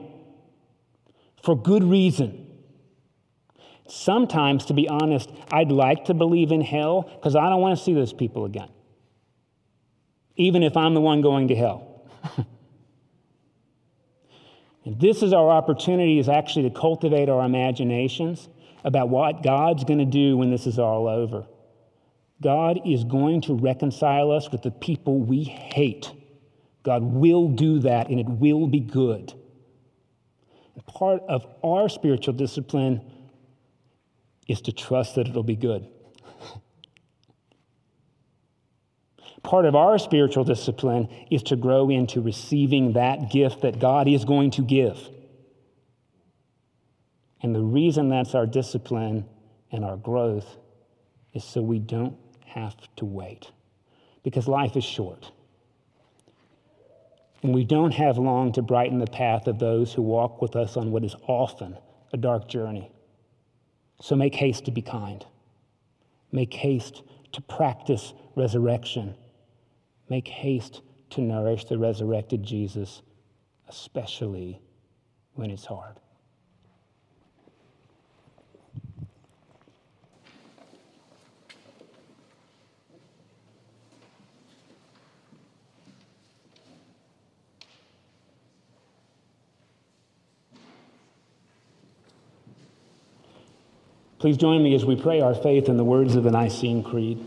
[1.43, 2.41] for good reason.
[3.88, 7.84] Sometimes, to be honest, I'd like to believe in hell because I don't want to
[7.84, 8.69] see those people again,
[10.38, 12.10] even if I'm the one going to hell.
[14.88, 18.47] this is our opportunity is actually to cultivate our imaginations
[18.86, 21.45] about what God's going to do when this is all over.
[22.41, 26.12] God is going to reconcile us with the people we hate.
[26.84, 29.34] God will do that, and it will be good.
[30.86, 33.02] Part of our spiritual discipline
[34.48, 35.88] is to trust that it'll be good.
[39.41, 44.26] Part of our spiritual discipline is to grow into receiving that gift that God is
[44.26, 45.10] going to give.
[47.46, 49.24] And the reason that's our discipline
[49.72, 50.58] and our growth
[51.32, 53.52] is so we don't have to wait
[54.24, 55.32] because life is short.
[57.44, 60.76] And we don't have long to brighten the path of those who walk with us
[60.76, 61.78] on what is often
[62.12, 62.92] a dark journey.
[64.02, 65.24] So make haste to be kind.
[66.32, 67.04] Make haste
[67.34, 69.14] to practice resurrection.
[70.10, 70.82] Make haste
[71.12, 73.04] to nourish the resurrected Jesus,
[73.70, 74.60] especially
[75.36, 76.00] when it's hard.
[94.26, 97.24] Please join me as we pray our faith in the words of the Nicene Creed.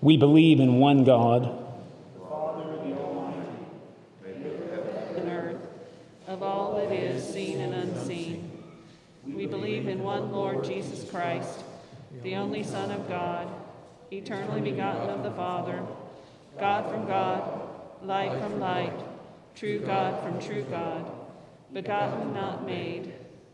[0.00, 1.46] We believe in one God,
[2.14, 2.78] the Father
[5.16, 5.66] and earth,
[6.28, 8.52] of all that is seen and unseen.
[9.26, 11.64] We believe in one Lord Jesus Christ,
[12.22, 13.48] the only Son of God,
[14.12, 15.82] eternally begotten of the Father,
[16.56, 17.62] God from God,
[18.04, 18.94] light from light,
[19.56, 21.10] true God from true God,
[21.72, 23.12] begotten, not made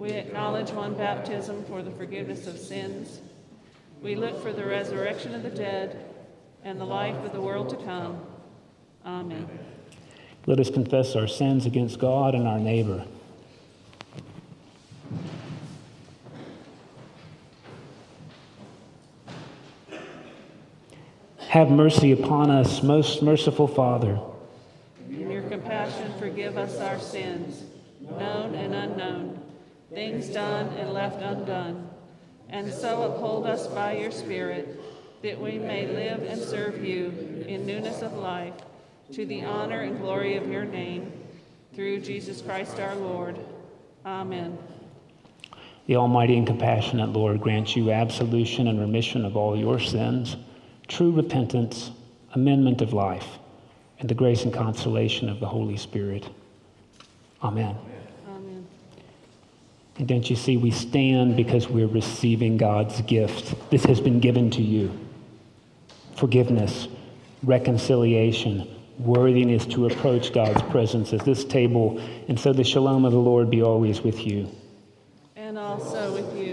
[0.00, 3.20] We acknowledge one baptism for the forgiveness of sins.
[4.00, 6.02] We look for the resurrection of the dead
[6.64, 8.18] and the life of the world to come.
[9.04, 9.46] Amen.
[10.46, 13.04] Let us confess our sins against God and our neighbor.
[21.48, 24.18] Have mercy upon us, most merciful Father.
[25.10, 27.64] In your compassion, forgive us our sins
[28.00, 29.39] known and unknown,
[29.92, 31.88] things done and left undone.
[32.48, 34.80] And so uphold us by your Spirit,
[35.22, 38.54] that we may live and serve you in newness of life,
[39.12, 41.12] to the honor and glory of your name,
[41.74, 43.38] through Jesus Christ our Lord.
[44.04, 44.58] Amen.
[45.86, 50.36] The Almighty and compassionate Lord grant you absolution and remission of all your sins,
[50.88, 51.90] true repentance,
[52.34, 53.38] amendment of life,
[53.98, 56.28] and the grace and consolation of the Holy Spirit.
[57.42, 57.76] Amen.
[60.00, 63.54] And don't you see, we stand because we're receiving God's gift.
[63.68, 64.98] This has been given to you
[66.16, 66.88] forgiveness,
[67.42, 68.66] reconciliation,
[68.98, 71.98] worthiness to approach God's presence at this table.
[72.28, 74.48] And so the shalom of the Lord be always with you.
[75.36, 76.49] And also with you.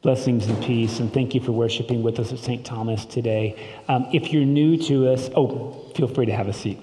[0.00, 2.64] Blessings and peace, and thank you for worshiping with us at St.
[2.64, 3.58] Thomas today.
[3.88, 6.78] Um, if you're new to us, oh, feel free to have a seat.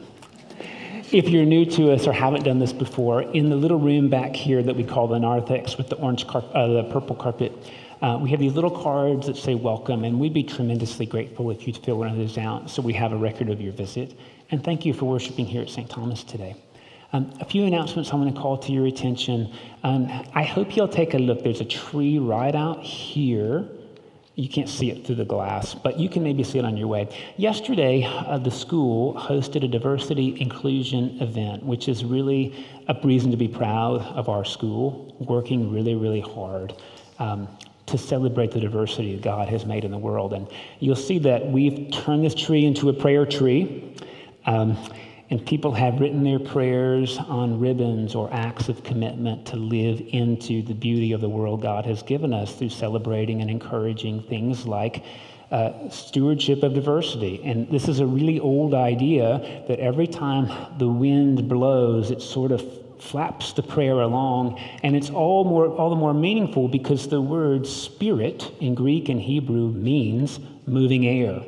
[1.14, 4.36] If you're new to us or haven't done this before, in the little room back
[4.36, 7.54] here that we call the narthex with the orange, car- uh, the purple carpet,
[8.02, 11.66] uh, we have these little cards that say welcome, and we'd be tremendously grateful if
[11.66, 14.20] you'd fill one of those out so we have a record of your visit.
[14.52, 15.90] And thank you for worshiping here at St.
[15.90, 16.58] Thomas today.
[17.16, 19.50] Um, a few announcements I want to call to your attention.
[19.84, 21.44] Um, I hope you'll take a look.
[21.46, 23.70] There's a tree right out here.
[24.36, 26.90] You can't see it through the glass, but you can maybe see it on your
[26.90, 27.08] way.
[27.38, 32.54] Yesterday, uh, the school hosted a diversity inclusion event, which is really
[32.90, 36.74] a reason to be proud of our school, working really, really hard.
[37.20, 37.48] Um,
[37.86, 40.34] to celebrate the diversity God has made in the world.
[40.34, 40.50] And
[40.80, 43.96] you'll see that we've turned this tree into a prayer tree.
[44.48, 44.76] Um,
[45.30, 50.62] and people have written their prayers on ribbons or acts of commitment to live into
[50.62, 55.04] the beauty of the world God has given us through celebrating and encouraging things like
[55.52, 57.42] uh, stewardship of diversity.
[57.44, 62.52] And this is a really old idea that every time the wind blows, it sort
[62.52, 62.64] of
[63.02, 67.68] flaps the prayer along, and it's all, more, all the more meaningful because the word
[67.68, 71.44] spirit in Greek and Hebrew means moving air.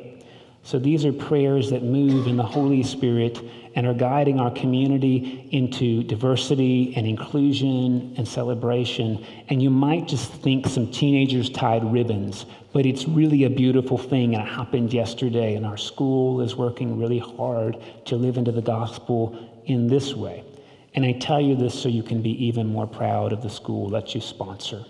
[0.68, 3.40] So these are prayers that move in the Holy Spirit
[3.74, 9.24] and are guiding our community into diversity and inclusion and celebration.
[9.48, 12.44] And you might just think some teenagers tied ribbons,
[12.74, 14.34] but it's really a beautiful thing.
[14.34, 18.60] And it happened yesterday, and our school is working really hard to live into the
[18.60, 20.44] gospel in this way.
[20.92, 23.88] And I tell you this so you can be even more proud of the school
[23.88, 24.84] that you sponsor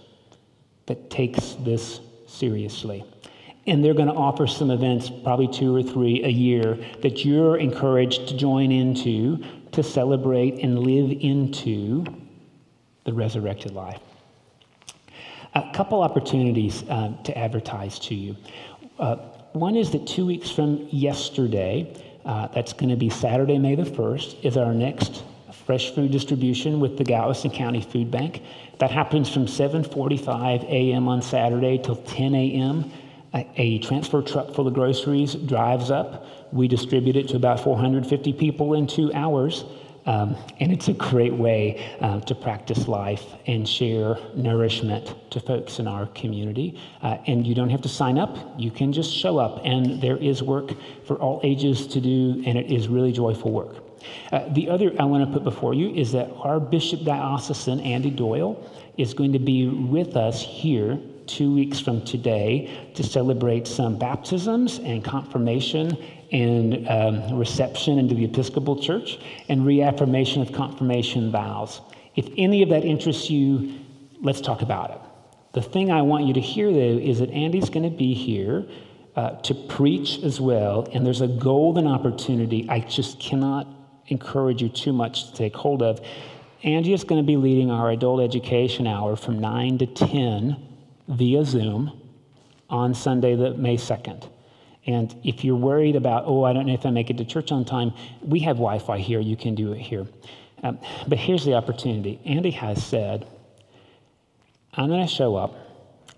[0.86, 3.04] that takes this seriously.
[3.68, 7.58] And they're going to offer some events, probably two or three a year, that you're
[7.58, 12.06] encouraged to join into to celebrate and live into
[13.04, 14.00] the resurrected life.
[15.54, 18.36] A couple opportunities uh, to advertise to you.
[18.98, 19.16] Uh,
[19.52, 21.94] one is that two weeks from yesterday,
[22.24, 25.24] uh, that's going to be Saturday, May the 1st, is our next
[25.66, 28.42] fresh food distribution with the Galveston County Food Bank.
[28.78, 31.06] That happens from 7:45 a.m.
[31.06, 32.90] on Saturday till 10 a.m
[33.34, 36.26] a, transfer truck full of groceries drives up.
[36.52, 39.64] We distribute it to about 450 people in two hours.
[40.06, 45.80] Um, and it's a great way uh, to practice life and share nourishment to folks
[45.80, 46.80] in our community.
[47.02, 49.60] Uh, and you don't have to sign up, you can just show up.
[49.64, 50.70] And there is work
[51.04, 53.84] for all ages to do, and it is really joyful work.
[54.32, 58.10] Uh, the other I want to put before you is that our Bishop Diocesan, Andy
[58.10, 58.64] Doyle,
[58.96, 60.98] is going to be with us here
[61.28, 65.96] two weeks from today to celebrate some baptisms and confirmation
[66.32, 69.18] and um, reception into the Episcopal Church
[69.48, 71.80] and reaffirmation of confirmation vows.
[72.16, 73.78] If any of that interests you,
[74.20, 75.00] let's talk about it.
[75.52, 78.66] The thing I want you to hear, though, is that Andy's going to be here
[79.16, 83.66] uh, to preach as well, and there's a golden opportunity I just cannot
[84.08, 86.00] encourage you too much to take hold of.
[86.62, 90.67] Andy is going to be leading our adult education hour from 9 to 10
[91.08, 92.00] via Zoom
[92.70, 94.28] on Sunday, the May 2nd.
[94.86, 97.52] And if you're worried about, oh, I don't know if I make it to church
[97.52, 97.92] on time,
[98.22, 99.20] we have Wi Fi here.
[99.20, 100.06] You can do it here.
[100.62, 103.26] Um, but here's the opportunity Andy has said,
[104.74, 105.54] I'm going to show up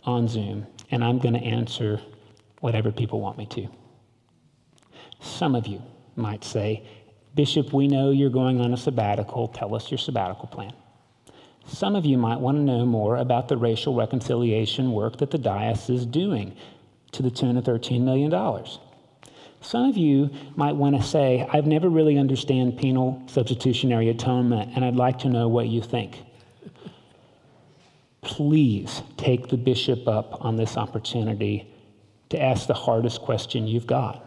[0.04, 2.00] on Zoom and I'm going to answer
[2.60, 3.68] whatever people want me to.
[5.20, 5.82] Some of you
[6.16, 6.86] might say,
[7.34, 9.48] Bishop, we know you're going on a sabbatical.
[9.48, 10.72] Tell us your sabbatical plan.
[11.72, 15.38] Some of you might want to know more about the racial reconciliation work that the
[15.38, 16.56] diocese is doing
[17.12, 18.30] to the tune of $13 million.
[19.60, 24.84] Some of you might want to say, I've never really understand penal substitutionary atonement, and
[24.84, 26.18] I'd like to know what you think.
[28.22, 31.72] Please take the bishop up on this opportunity
[32.30, 34.24] to ask the hardest question you've got.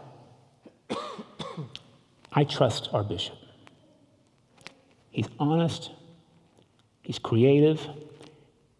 [2.32, 3.36] I trust our bishop.
[5.10, 5.90] He's honest,
[7.04, 7.86] he's creative,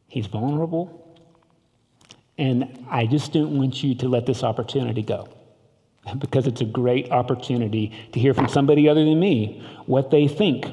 [0.09, 1.01] he's vulnerable,
[2.37, 5.29] and I just don't want you to let this opportunity go
[6.19, 10.67] because it's a great opportunity to hear from somebody other than me what they think,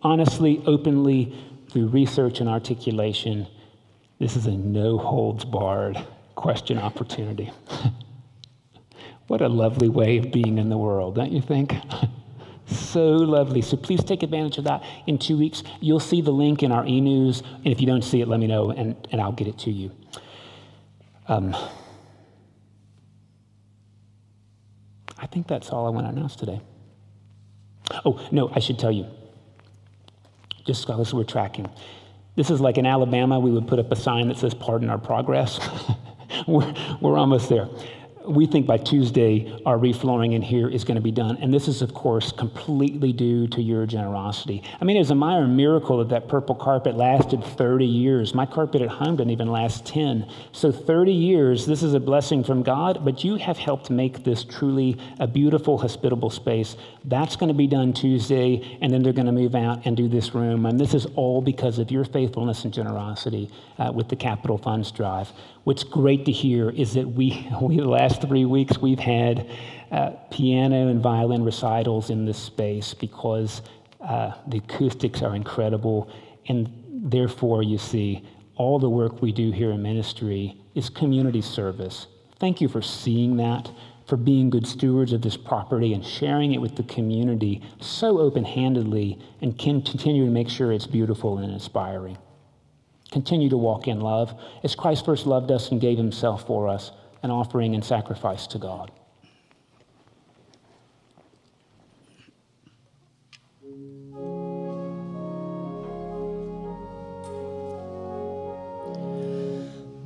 [0.00, 1.36] honestly, openly,
[1.68, 3.46] through research and articulation.
[4.18, 5.98] This is a no holds barred
[6.34, 7.50] question opportunity.
[9.26, 11.74] what a lovely way of being in the world, don't you think?
[12.66, 13.62] so lovely.
[13.62, 14.82] So please take advantage of that.
[15.06, 17.42] In two weeks, you'll see the link in our e news.
[17.64, 19.70] And if you don't see it, let me know and, and I'll get it to
[19.70, 19.90] you.
[21.28, 21.56] Um,
[25.18, 26.60] I think that's all I want to announce today.
[28.04, 29.06] Oh, no, I should tell you,
[30.66, 31.70] just because we're tracking.
[32.34, 34.98] This is like in Alabama, we would put up a sign that says, Pardon our
[34.98, 35.60] progress.
[36.46, 37.68] we're, we're almost there
[38.26, 41.36] we think by Tuesday our reflooring in here is going to be done.
[41.40, 44.62] And this is, of course, completely due to your generosity.
[44.80, 48.34] I mean, it was a minor miracle that that purple carpet lasted 30 years.
[48.34, 50.28] My carpet at home didn't even last 10.
[50.52, 54.44] So 30 years, this is a blessing from God, but you have helped make this
[54.44, 56.76] truly a beautiful, hospitable space.
[57.04, 60.08] That's going to be done Tuesday, and then they're going to move out and do
[60.08, 60.66] this room.
[60.66, 64.90] And this is all because of your faithfulness and generosity uh, with the Capital Funds
[64.90, 65.32] Drive.
[65.64, 69.48] What's great to hear is that we, we the last three weeks, we've had
[69.90, 73.62] uh, piano and violin recitals in this space because
[74.00, 76.10] uh, the acoustics are incredible.
[76.48, 82.06] And therefore, you see, all the work we do here in ministry is community service.
[82.38, 83.70] Thank you for seeing that,
[84.06, 88.44] for being good stewards of this property and sharing it with the community so open
[88.44, 92.18] handedly and can continue to make sure it's beautiful and inspiring.
[93.12, 94.34] Continue to walk in love
[94.64, 96.92] as Christ first loved us and gave himself for us,
[97.22, 98.90] an offering and sacrifice to God.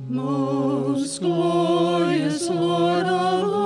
[0.09, 3.56] Most glorious Lord of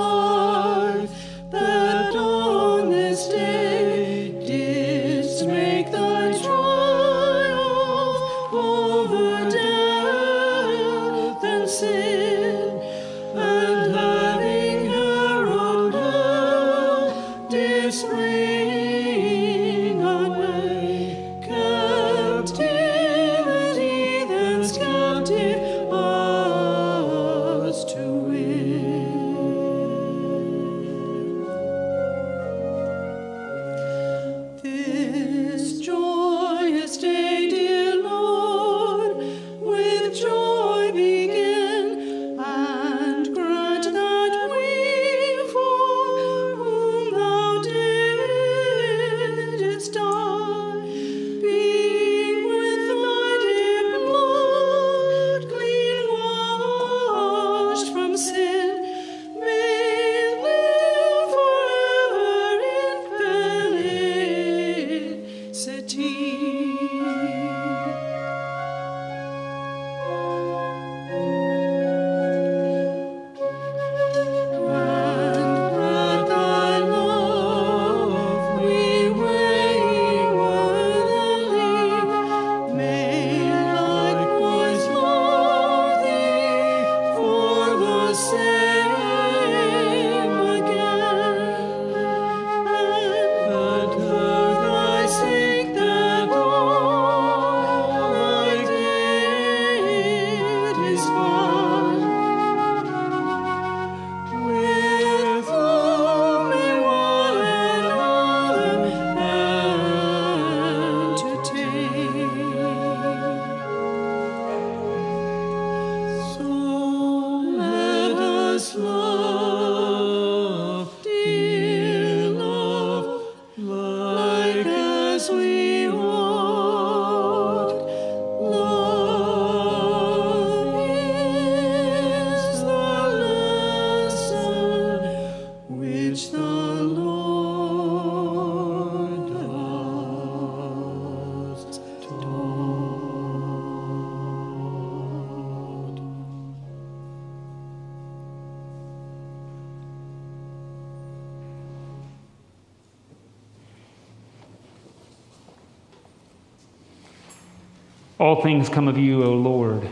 [158.22, 159.82] All things come of you, O Lord.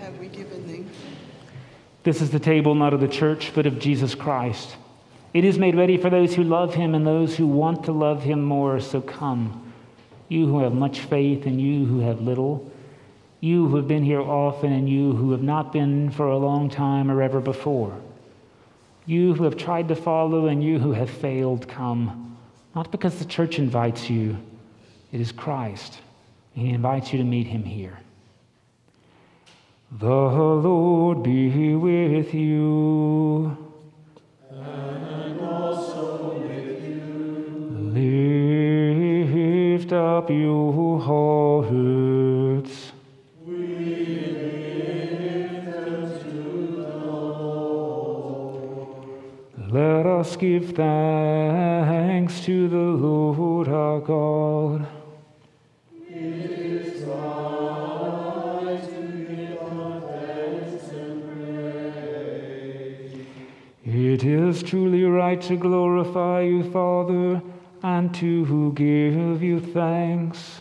[0.00, 0.86] Have we given thee?
[2.02, 4.74] This is the table not of the church, but of Jesus Christ.
[5.34, 8.22] It is made ready for those who love him and those who want to love
[8.22, 8.80] him more.
[8.80, 9.70] So come,
[10.30, 12.72] you who have much faith and you who have little,
[13.40, 16.70] you who have been here often and you who have not been for a long
[16.70, 17.94] time or ever before,
[19.04, 22.38] you who have tried to follow and you who have failed, come.
[22.74, 24.38] Not because the church invites you,
[25.12, 26.00] it is Christ.
[26.52, 27.98] He invites you to meet him here.
[29.90, 33.56] The Lord be with you.
[34.50, 37.70] And also with you.
[39.78, 42.92] Lift up your hearts.
[43.46, 43.56] We
[45.16, 46.32] lift them to
[46.76, 46.96] the
[47.48, 48.58] Lord.
[49.72, 54.97] Let us give thanks to the Lord our God.
[64.18, 67.40] It is truly right to glorify you, Father,
[67.84, 70.60] and to give you thanks.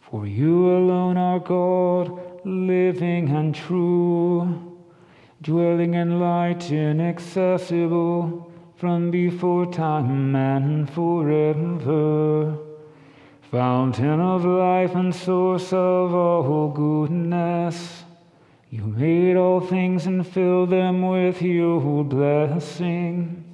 [0.00, 4.78] For you alone are God, living and true,
[5.42, 12.56] dwelling in light inaccessible from before time and forever.
[13.50, 18.03] Fountain of life and source of all goodness.
[18.74, 23.44] You made all things and filled them with your blessing.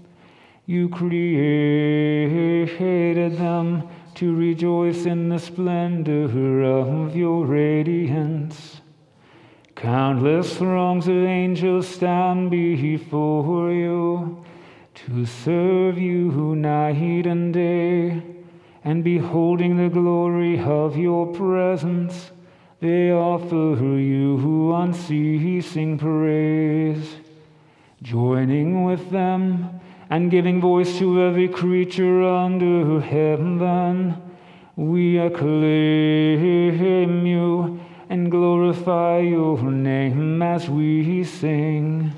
[0.65, 1.27] You created
[3.37, 8.81] them to rejoice in the splendor of your radiance.
[9.75, 14.43] Countless throngs of angels stand before you
[14.95, 18.23] to serve you night and day,
[18.85, 22.31] and beholding the glory of your presence
[22.81, 27.17] they offer you unceasing praise,
[28.03, 34.17] joining with them and giving voice to every creature under heaven.
[34.77, 42.13] We acclaim you and glorify your name as we sing.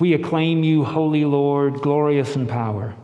[0.00, 2.94] We acclaim you, Holy Lord, glorious in power.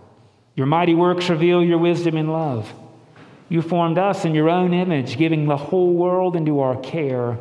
[0.54, 2.72] Your mighty works reveal your wisdom and love.
[3.50, 7.38] You formed us in your own image, giving the whole world into our care,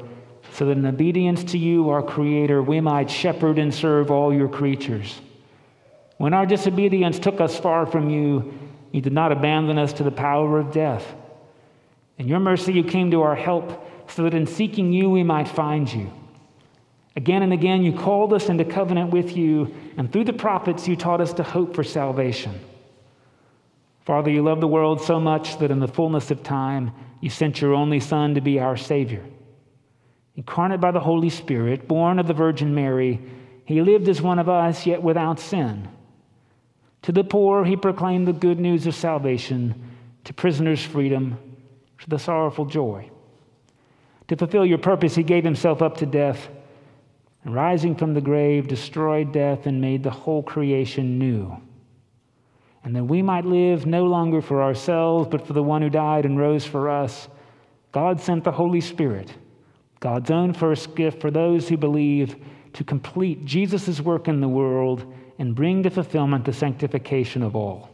[0.51, 4.49] so that in obedience to you, our Creator, we might shepherd and serve all your
[4.49, 5.21] creatures.
[6.17, 8.53] When our disobedience took us far from you,
[8.91, 11.15] you did not abandon us to the power of death.
[12.17, 15.47] In your mercy, you came to our help, so that in seeking you, we might
[15.47, 16.11] find you.
[17.15, 20.97] Again and again, you called us into covenant with you, and through the prophets, you
[20.97, 22.59] taught us to hope for salvation.
[24.05, 26.91] Father, you loved the world so much that in the fullness of time,
[27.21, 29.23] you sent your only Son to be our Savior.
[30.35, 33.21] Incarnate by the Holy Spirit, born of the Virgin Mary,
[33.63, 35.87] he lived as one of us, yet without sin.
[37.03, 39.91] To the poor, he proclaimed the good news of salvation,
[40.25, 41.37] to prisoners, freedom,
[41.99, 43.09] to the sorrowful, joy.
[44.27, 46.49] To fulfill your purpose, he gave himself up to death
[47.53, 51.55] rising from the grave, destroyed death and made the whole creation new.
[52.83, 56.25] And that we might live no longer for ourselves, but for the one who died
[56.25, 57.27] and rose for us,
[57.91, 59.31] God sent the Holy Spirit,
[59.99, 62.35] God's own first gift for those who believe,
[62.73, 67.89] to complete Jesus' work in the world and bring to fulfillment the sanctification of all.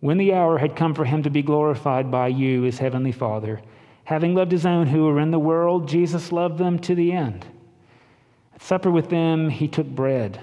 [0.00, 3.60] When the hour had come for him to be glorified by you, his heavenly Father,
[4.04, 7.46] having loved his own who were in the world, Jesus loved them to the end.
[8.62, 10.40] Supper with them, he took bread.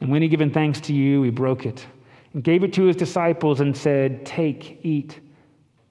[0.00, 1.86] And when he given thanks to you, he broke it
[2.32, 5.20] and gave it to his disciples and said, Take, eat.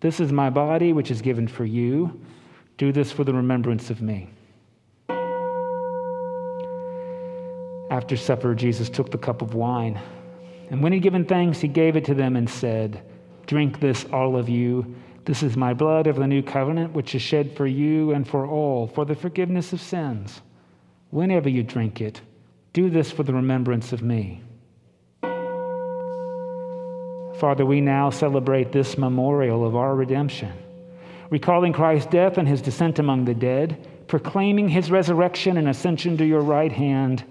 [0.01, 2.19] This is my body, which is given for you.
[2.77, 4.29] Do this for the remembrance of me.
[7.89, 9.99] After supper, Jesus took the cup of wine.
[10.69, 13.03] And when he'd given thanks, he gave it to them and said,
[13.47, 14.95] Drink this, all of you.
[15.23, 18.45] This is my blood of the new covenant, which is shed for you and for
[18.45, 20.41] all for the forgiveness of sins.
[21.11, 22.21] Whenever you drink it,
[22.73, 24.43] do this for the remembrance of me.
[27.39, 30.51] Father, we now celebrate this memorial of our redemption,
[31.29, 36.25] recalling Christ's death and his descent among the dead, proclaiming his resurrection and ascension to
[36.25, 37.23] your right hand,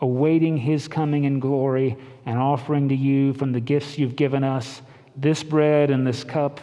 [0.00, 4.82] awaiting his coming in glory, and offering to you from the gifts you've given us
[5.16, 6.60] this bread and this cup.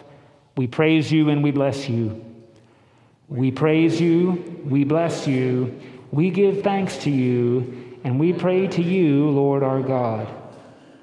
[0.56, 2.24] We praise you and we bless you.
[3.28, 5.80] We praise you, we bless you,
[6.14, 10.28] we give thanks to you, and we pray to you, Lord our God.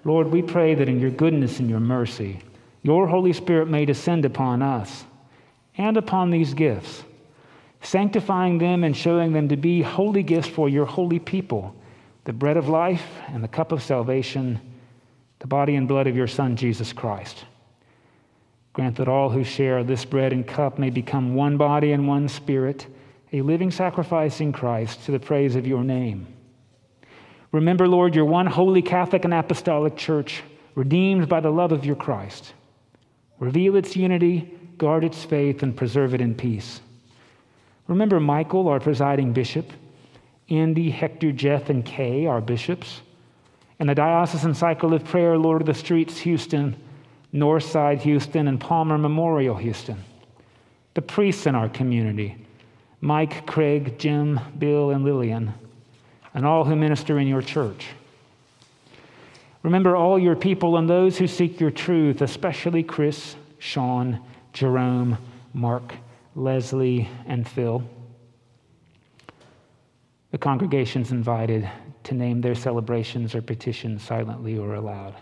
[0.04, 2.38] Lord, we pray that in your goodness and your mercy,
[2.84, 5.04] your Holy Spirit may descend upon us
[5.76, 7.02] and upon these gifts,
[7.82, 11.74] sanctifying them and showing them to be holy gifts for your holy people,
[12.22, 14.60] the bread of life and the cup of salvation,
[15.40, 17.44] the body and blood of your Son, Jesus Christ.
[18.74, 22.28] Grant that all who share this bread and cup may become one body and one
[22.28, 22.86] spirit,
[23.32, 26.26] a living sacrifice in Christ to the praise of your name.
[27.52, 30.42] Remember, Lord, your one holy Catholic and Apostolic Church,
[30.74, 32.54] redeemed by the love of your Christ.
[33.38, 36.80] Reveal its unity, guard its faith, and preserve it in peace.
[37.88, 39.72] Remember Michael, our presiding bishop,
[40.48, 43.00] Andy, Hector, Jeff, and Kay, our bishops,
[43.78, 46.76] and the Diocesan Cycle of Prayer, Lord of the Streets, Houston,
[47.32, 50.04] Northside, Houston, and Palmer Memorial, Houston.
[50.94, 52.36] The priests in our community,
[53.00, 55.54] Mike, Craig, Jim, Bill, and Lillian,
[56.34, 57.86] and all who minister in your church.
[59.62, 64.20] Remember all your people and those who seek your truth, especially Chris, Sean,
[64.52, 65.18] Jerome,
[65.52, 65.94] Mark,
[66.34, 67.82] Leslie, and Phil.
[70.30, 71.68] The congregation's invited
[72.04, 75.14] to name their celebrations or petitions silently or aloud.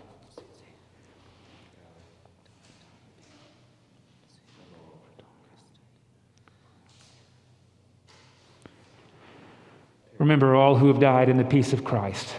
[10.19, 12.35] Remember all who have died in the peace of Christ,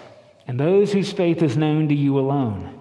[0.46, 2.78] and those whose faith is known to you alone.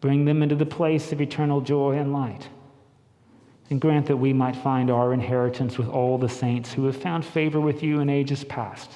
[0.00, 2.48] Bring them into the place of eternal joy and light.
[3.70, 7.24] And grant that we might find our inheritance with all the saints who have found
[7.24, 8.90] favor with you in ages past.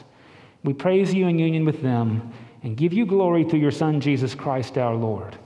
[0.64, 4.34] We praise you in union with them and give you glory through your Son, Jesus
[4.34, 5.36] Christ our Lord.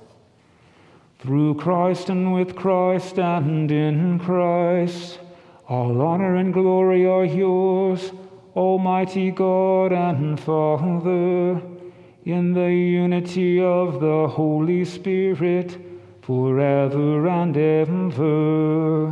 [1.19, 5.21] Through Christ and with Christ and in Christ,
[5.69, 8.11] all honor and glory are yours
[8.55, 11.63] Almighty God and Father,
[12.25, 15.79] in the unity of the Holy Spirit,
[16.21, 19.07] forever and ever.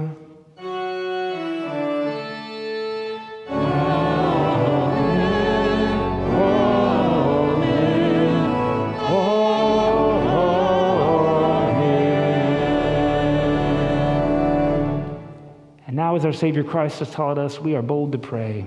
[15.87, 18.67] And now, as our Savior Christ has taught us, we are bold to pray.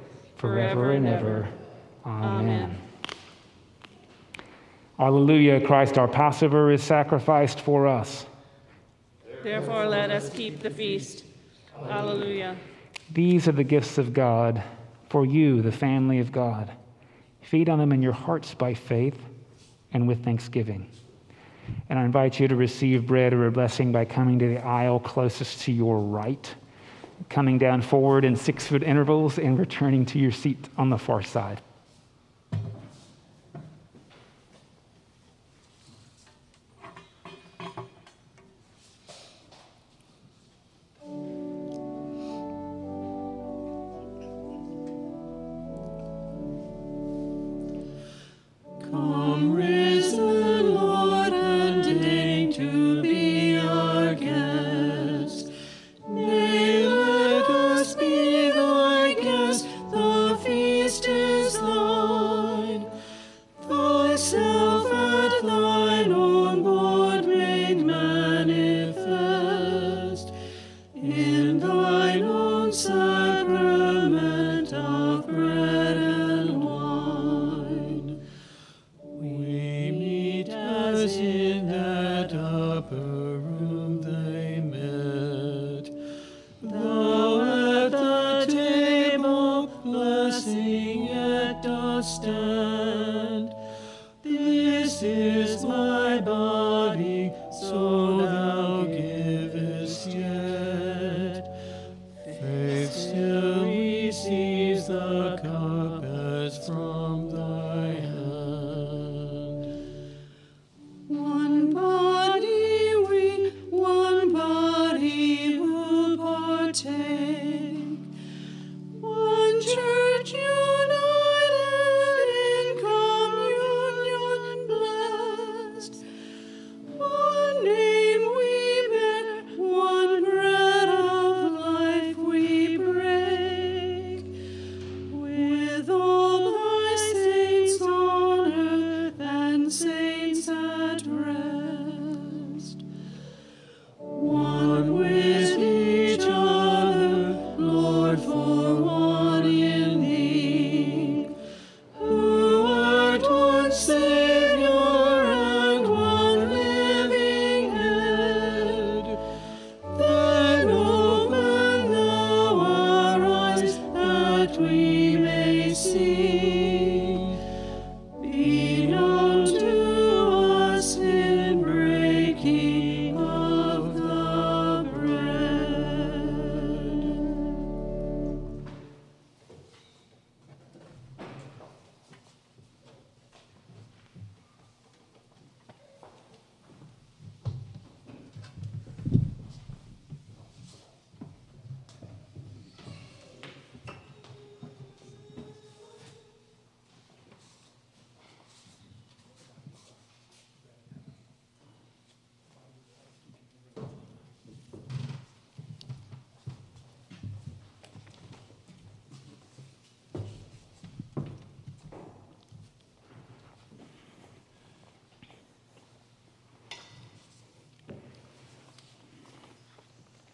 [0.41, 1.47] forever and ever.
[2.03, 2.75] Amen.
[4.99, 8.25] Alleluia, Christ our Passover is sacrificed for us.
[9.43, 11.25] Therefore, let us keep the feast.
[11.87, 12.55] Alleluia.
[13.11, 14.63] These are the gifts of God
[15.09, 16.71] for you, the family of God.
[17.41, 19.19] Feed on them in your hearts by faith
[19.93, 20.89] and with thanksgiving.
[21.89, 24.99] And I invite you to receive bread or a blessing by coming to the aisle
[24.99, 26.55] closest to your right
[27.29, 31.21] coming down forward in six foot intervals and returning to your seat on the far
[31.21, 31.61] side.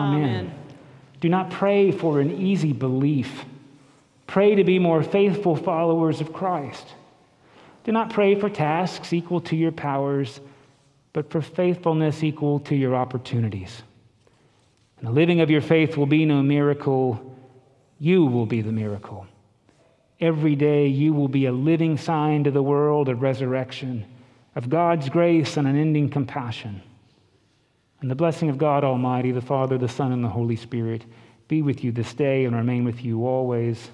[0.00, 0.54] Amen.
[1.20, 3.44] Do not pray for an easy belief.
[4.26, 6.86] Pray to be more faithful followers of Christ.
[7.84, 10.40] Do not pray for tasks equal to your powers,
[11.12, 13.82] but for faithfulness equal to your opportunities.
[14.98, 17.36] And the living of your faith will be no miracle,
[17.98, 19.26] you will be the miracle.
[20.20, 24.06] Every day you will be a living sign to the world of resurrection,
[24.56, 26.82] of God's grace and unending compassion.
[28.04, 31.06] And the blessing of God Almighty, the Father, the Son, and the Holy Spirit
[31.48, 33.88] be with you this day and remain with you always.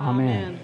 [0.00, 0.58] Amen.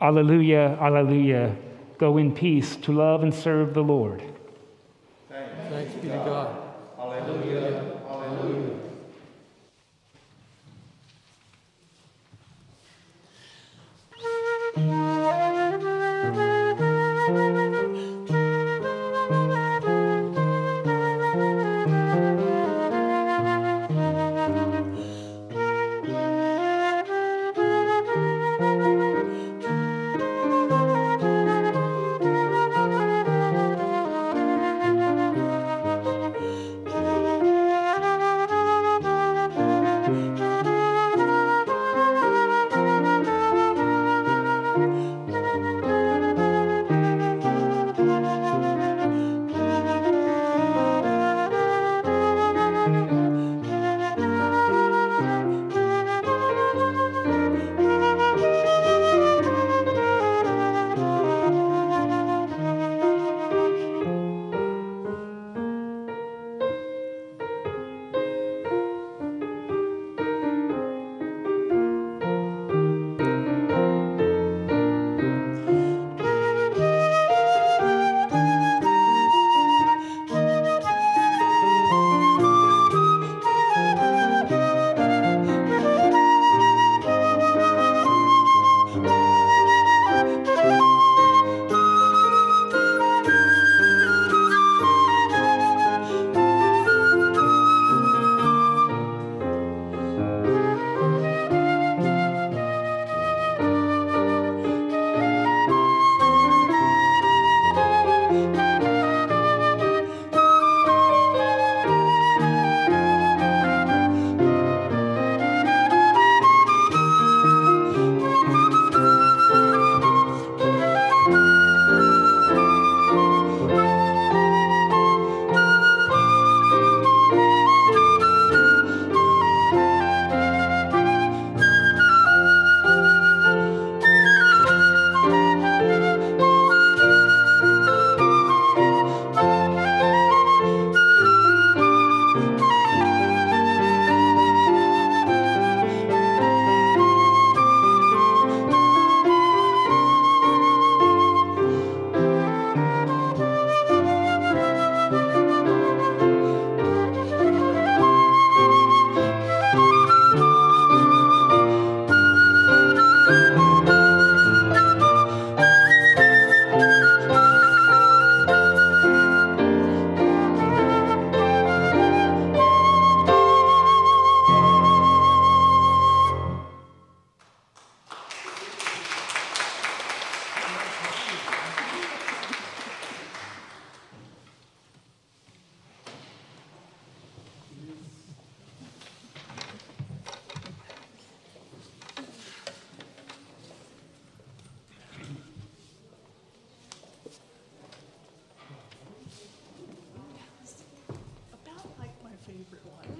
[0.00, 1.56] Alleluia, alleluia.
[1.98, 4.22] Go in peace to love and serve the Lord.
[5.68, 6.37] Thanks be to God.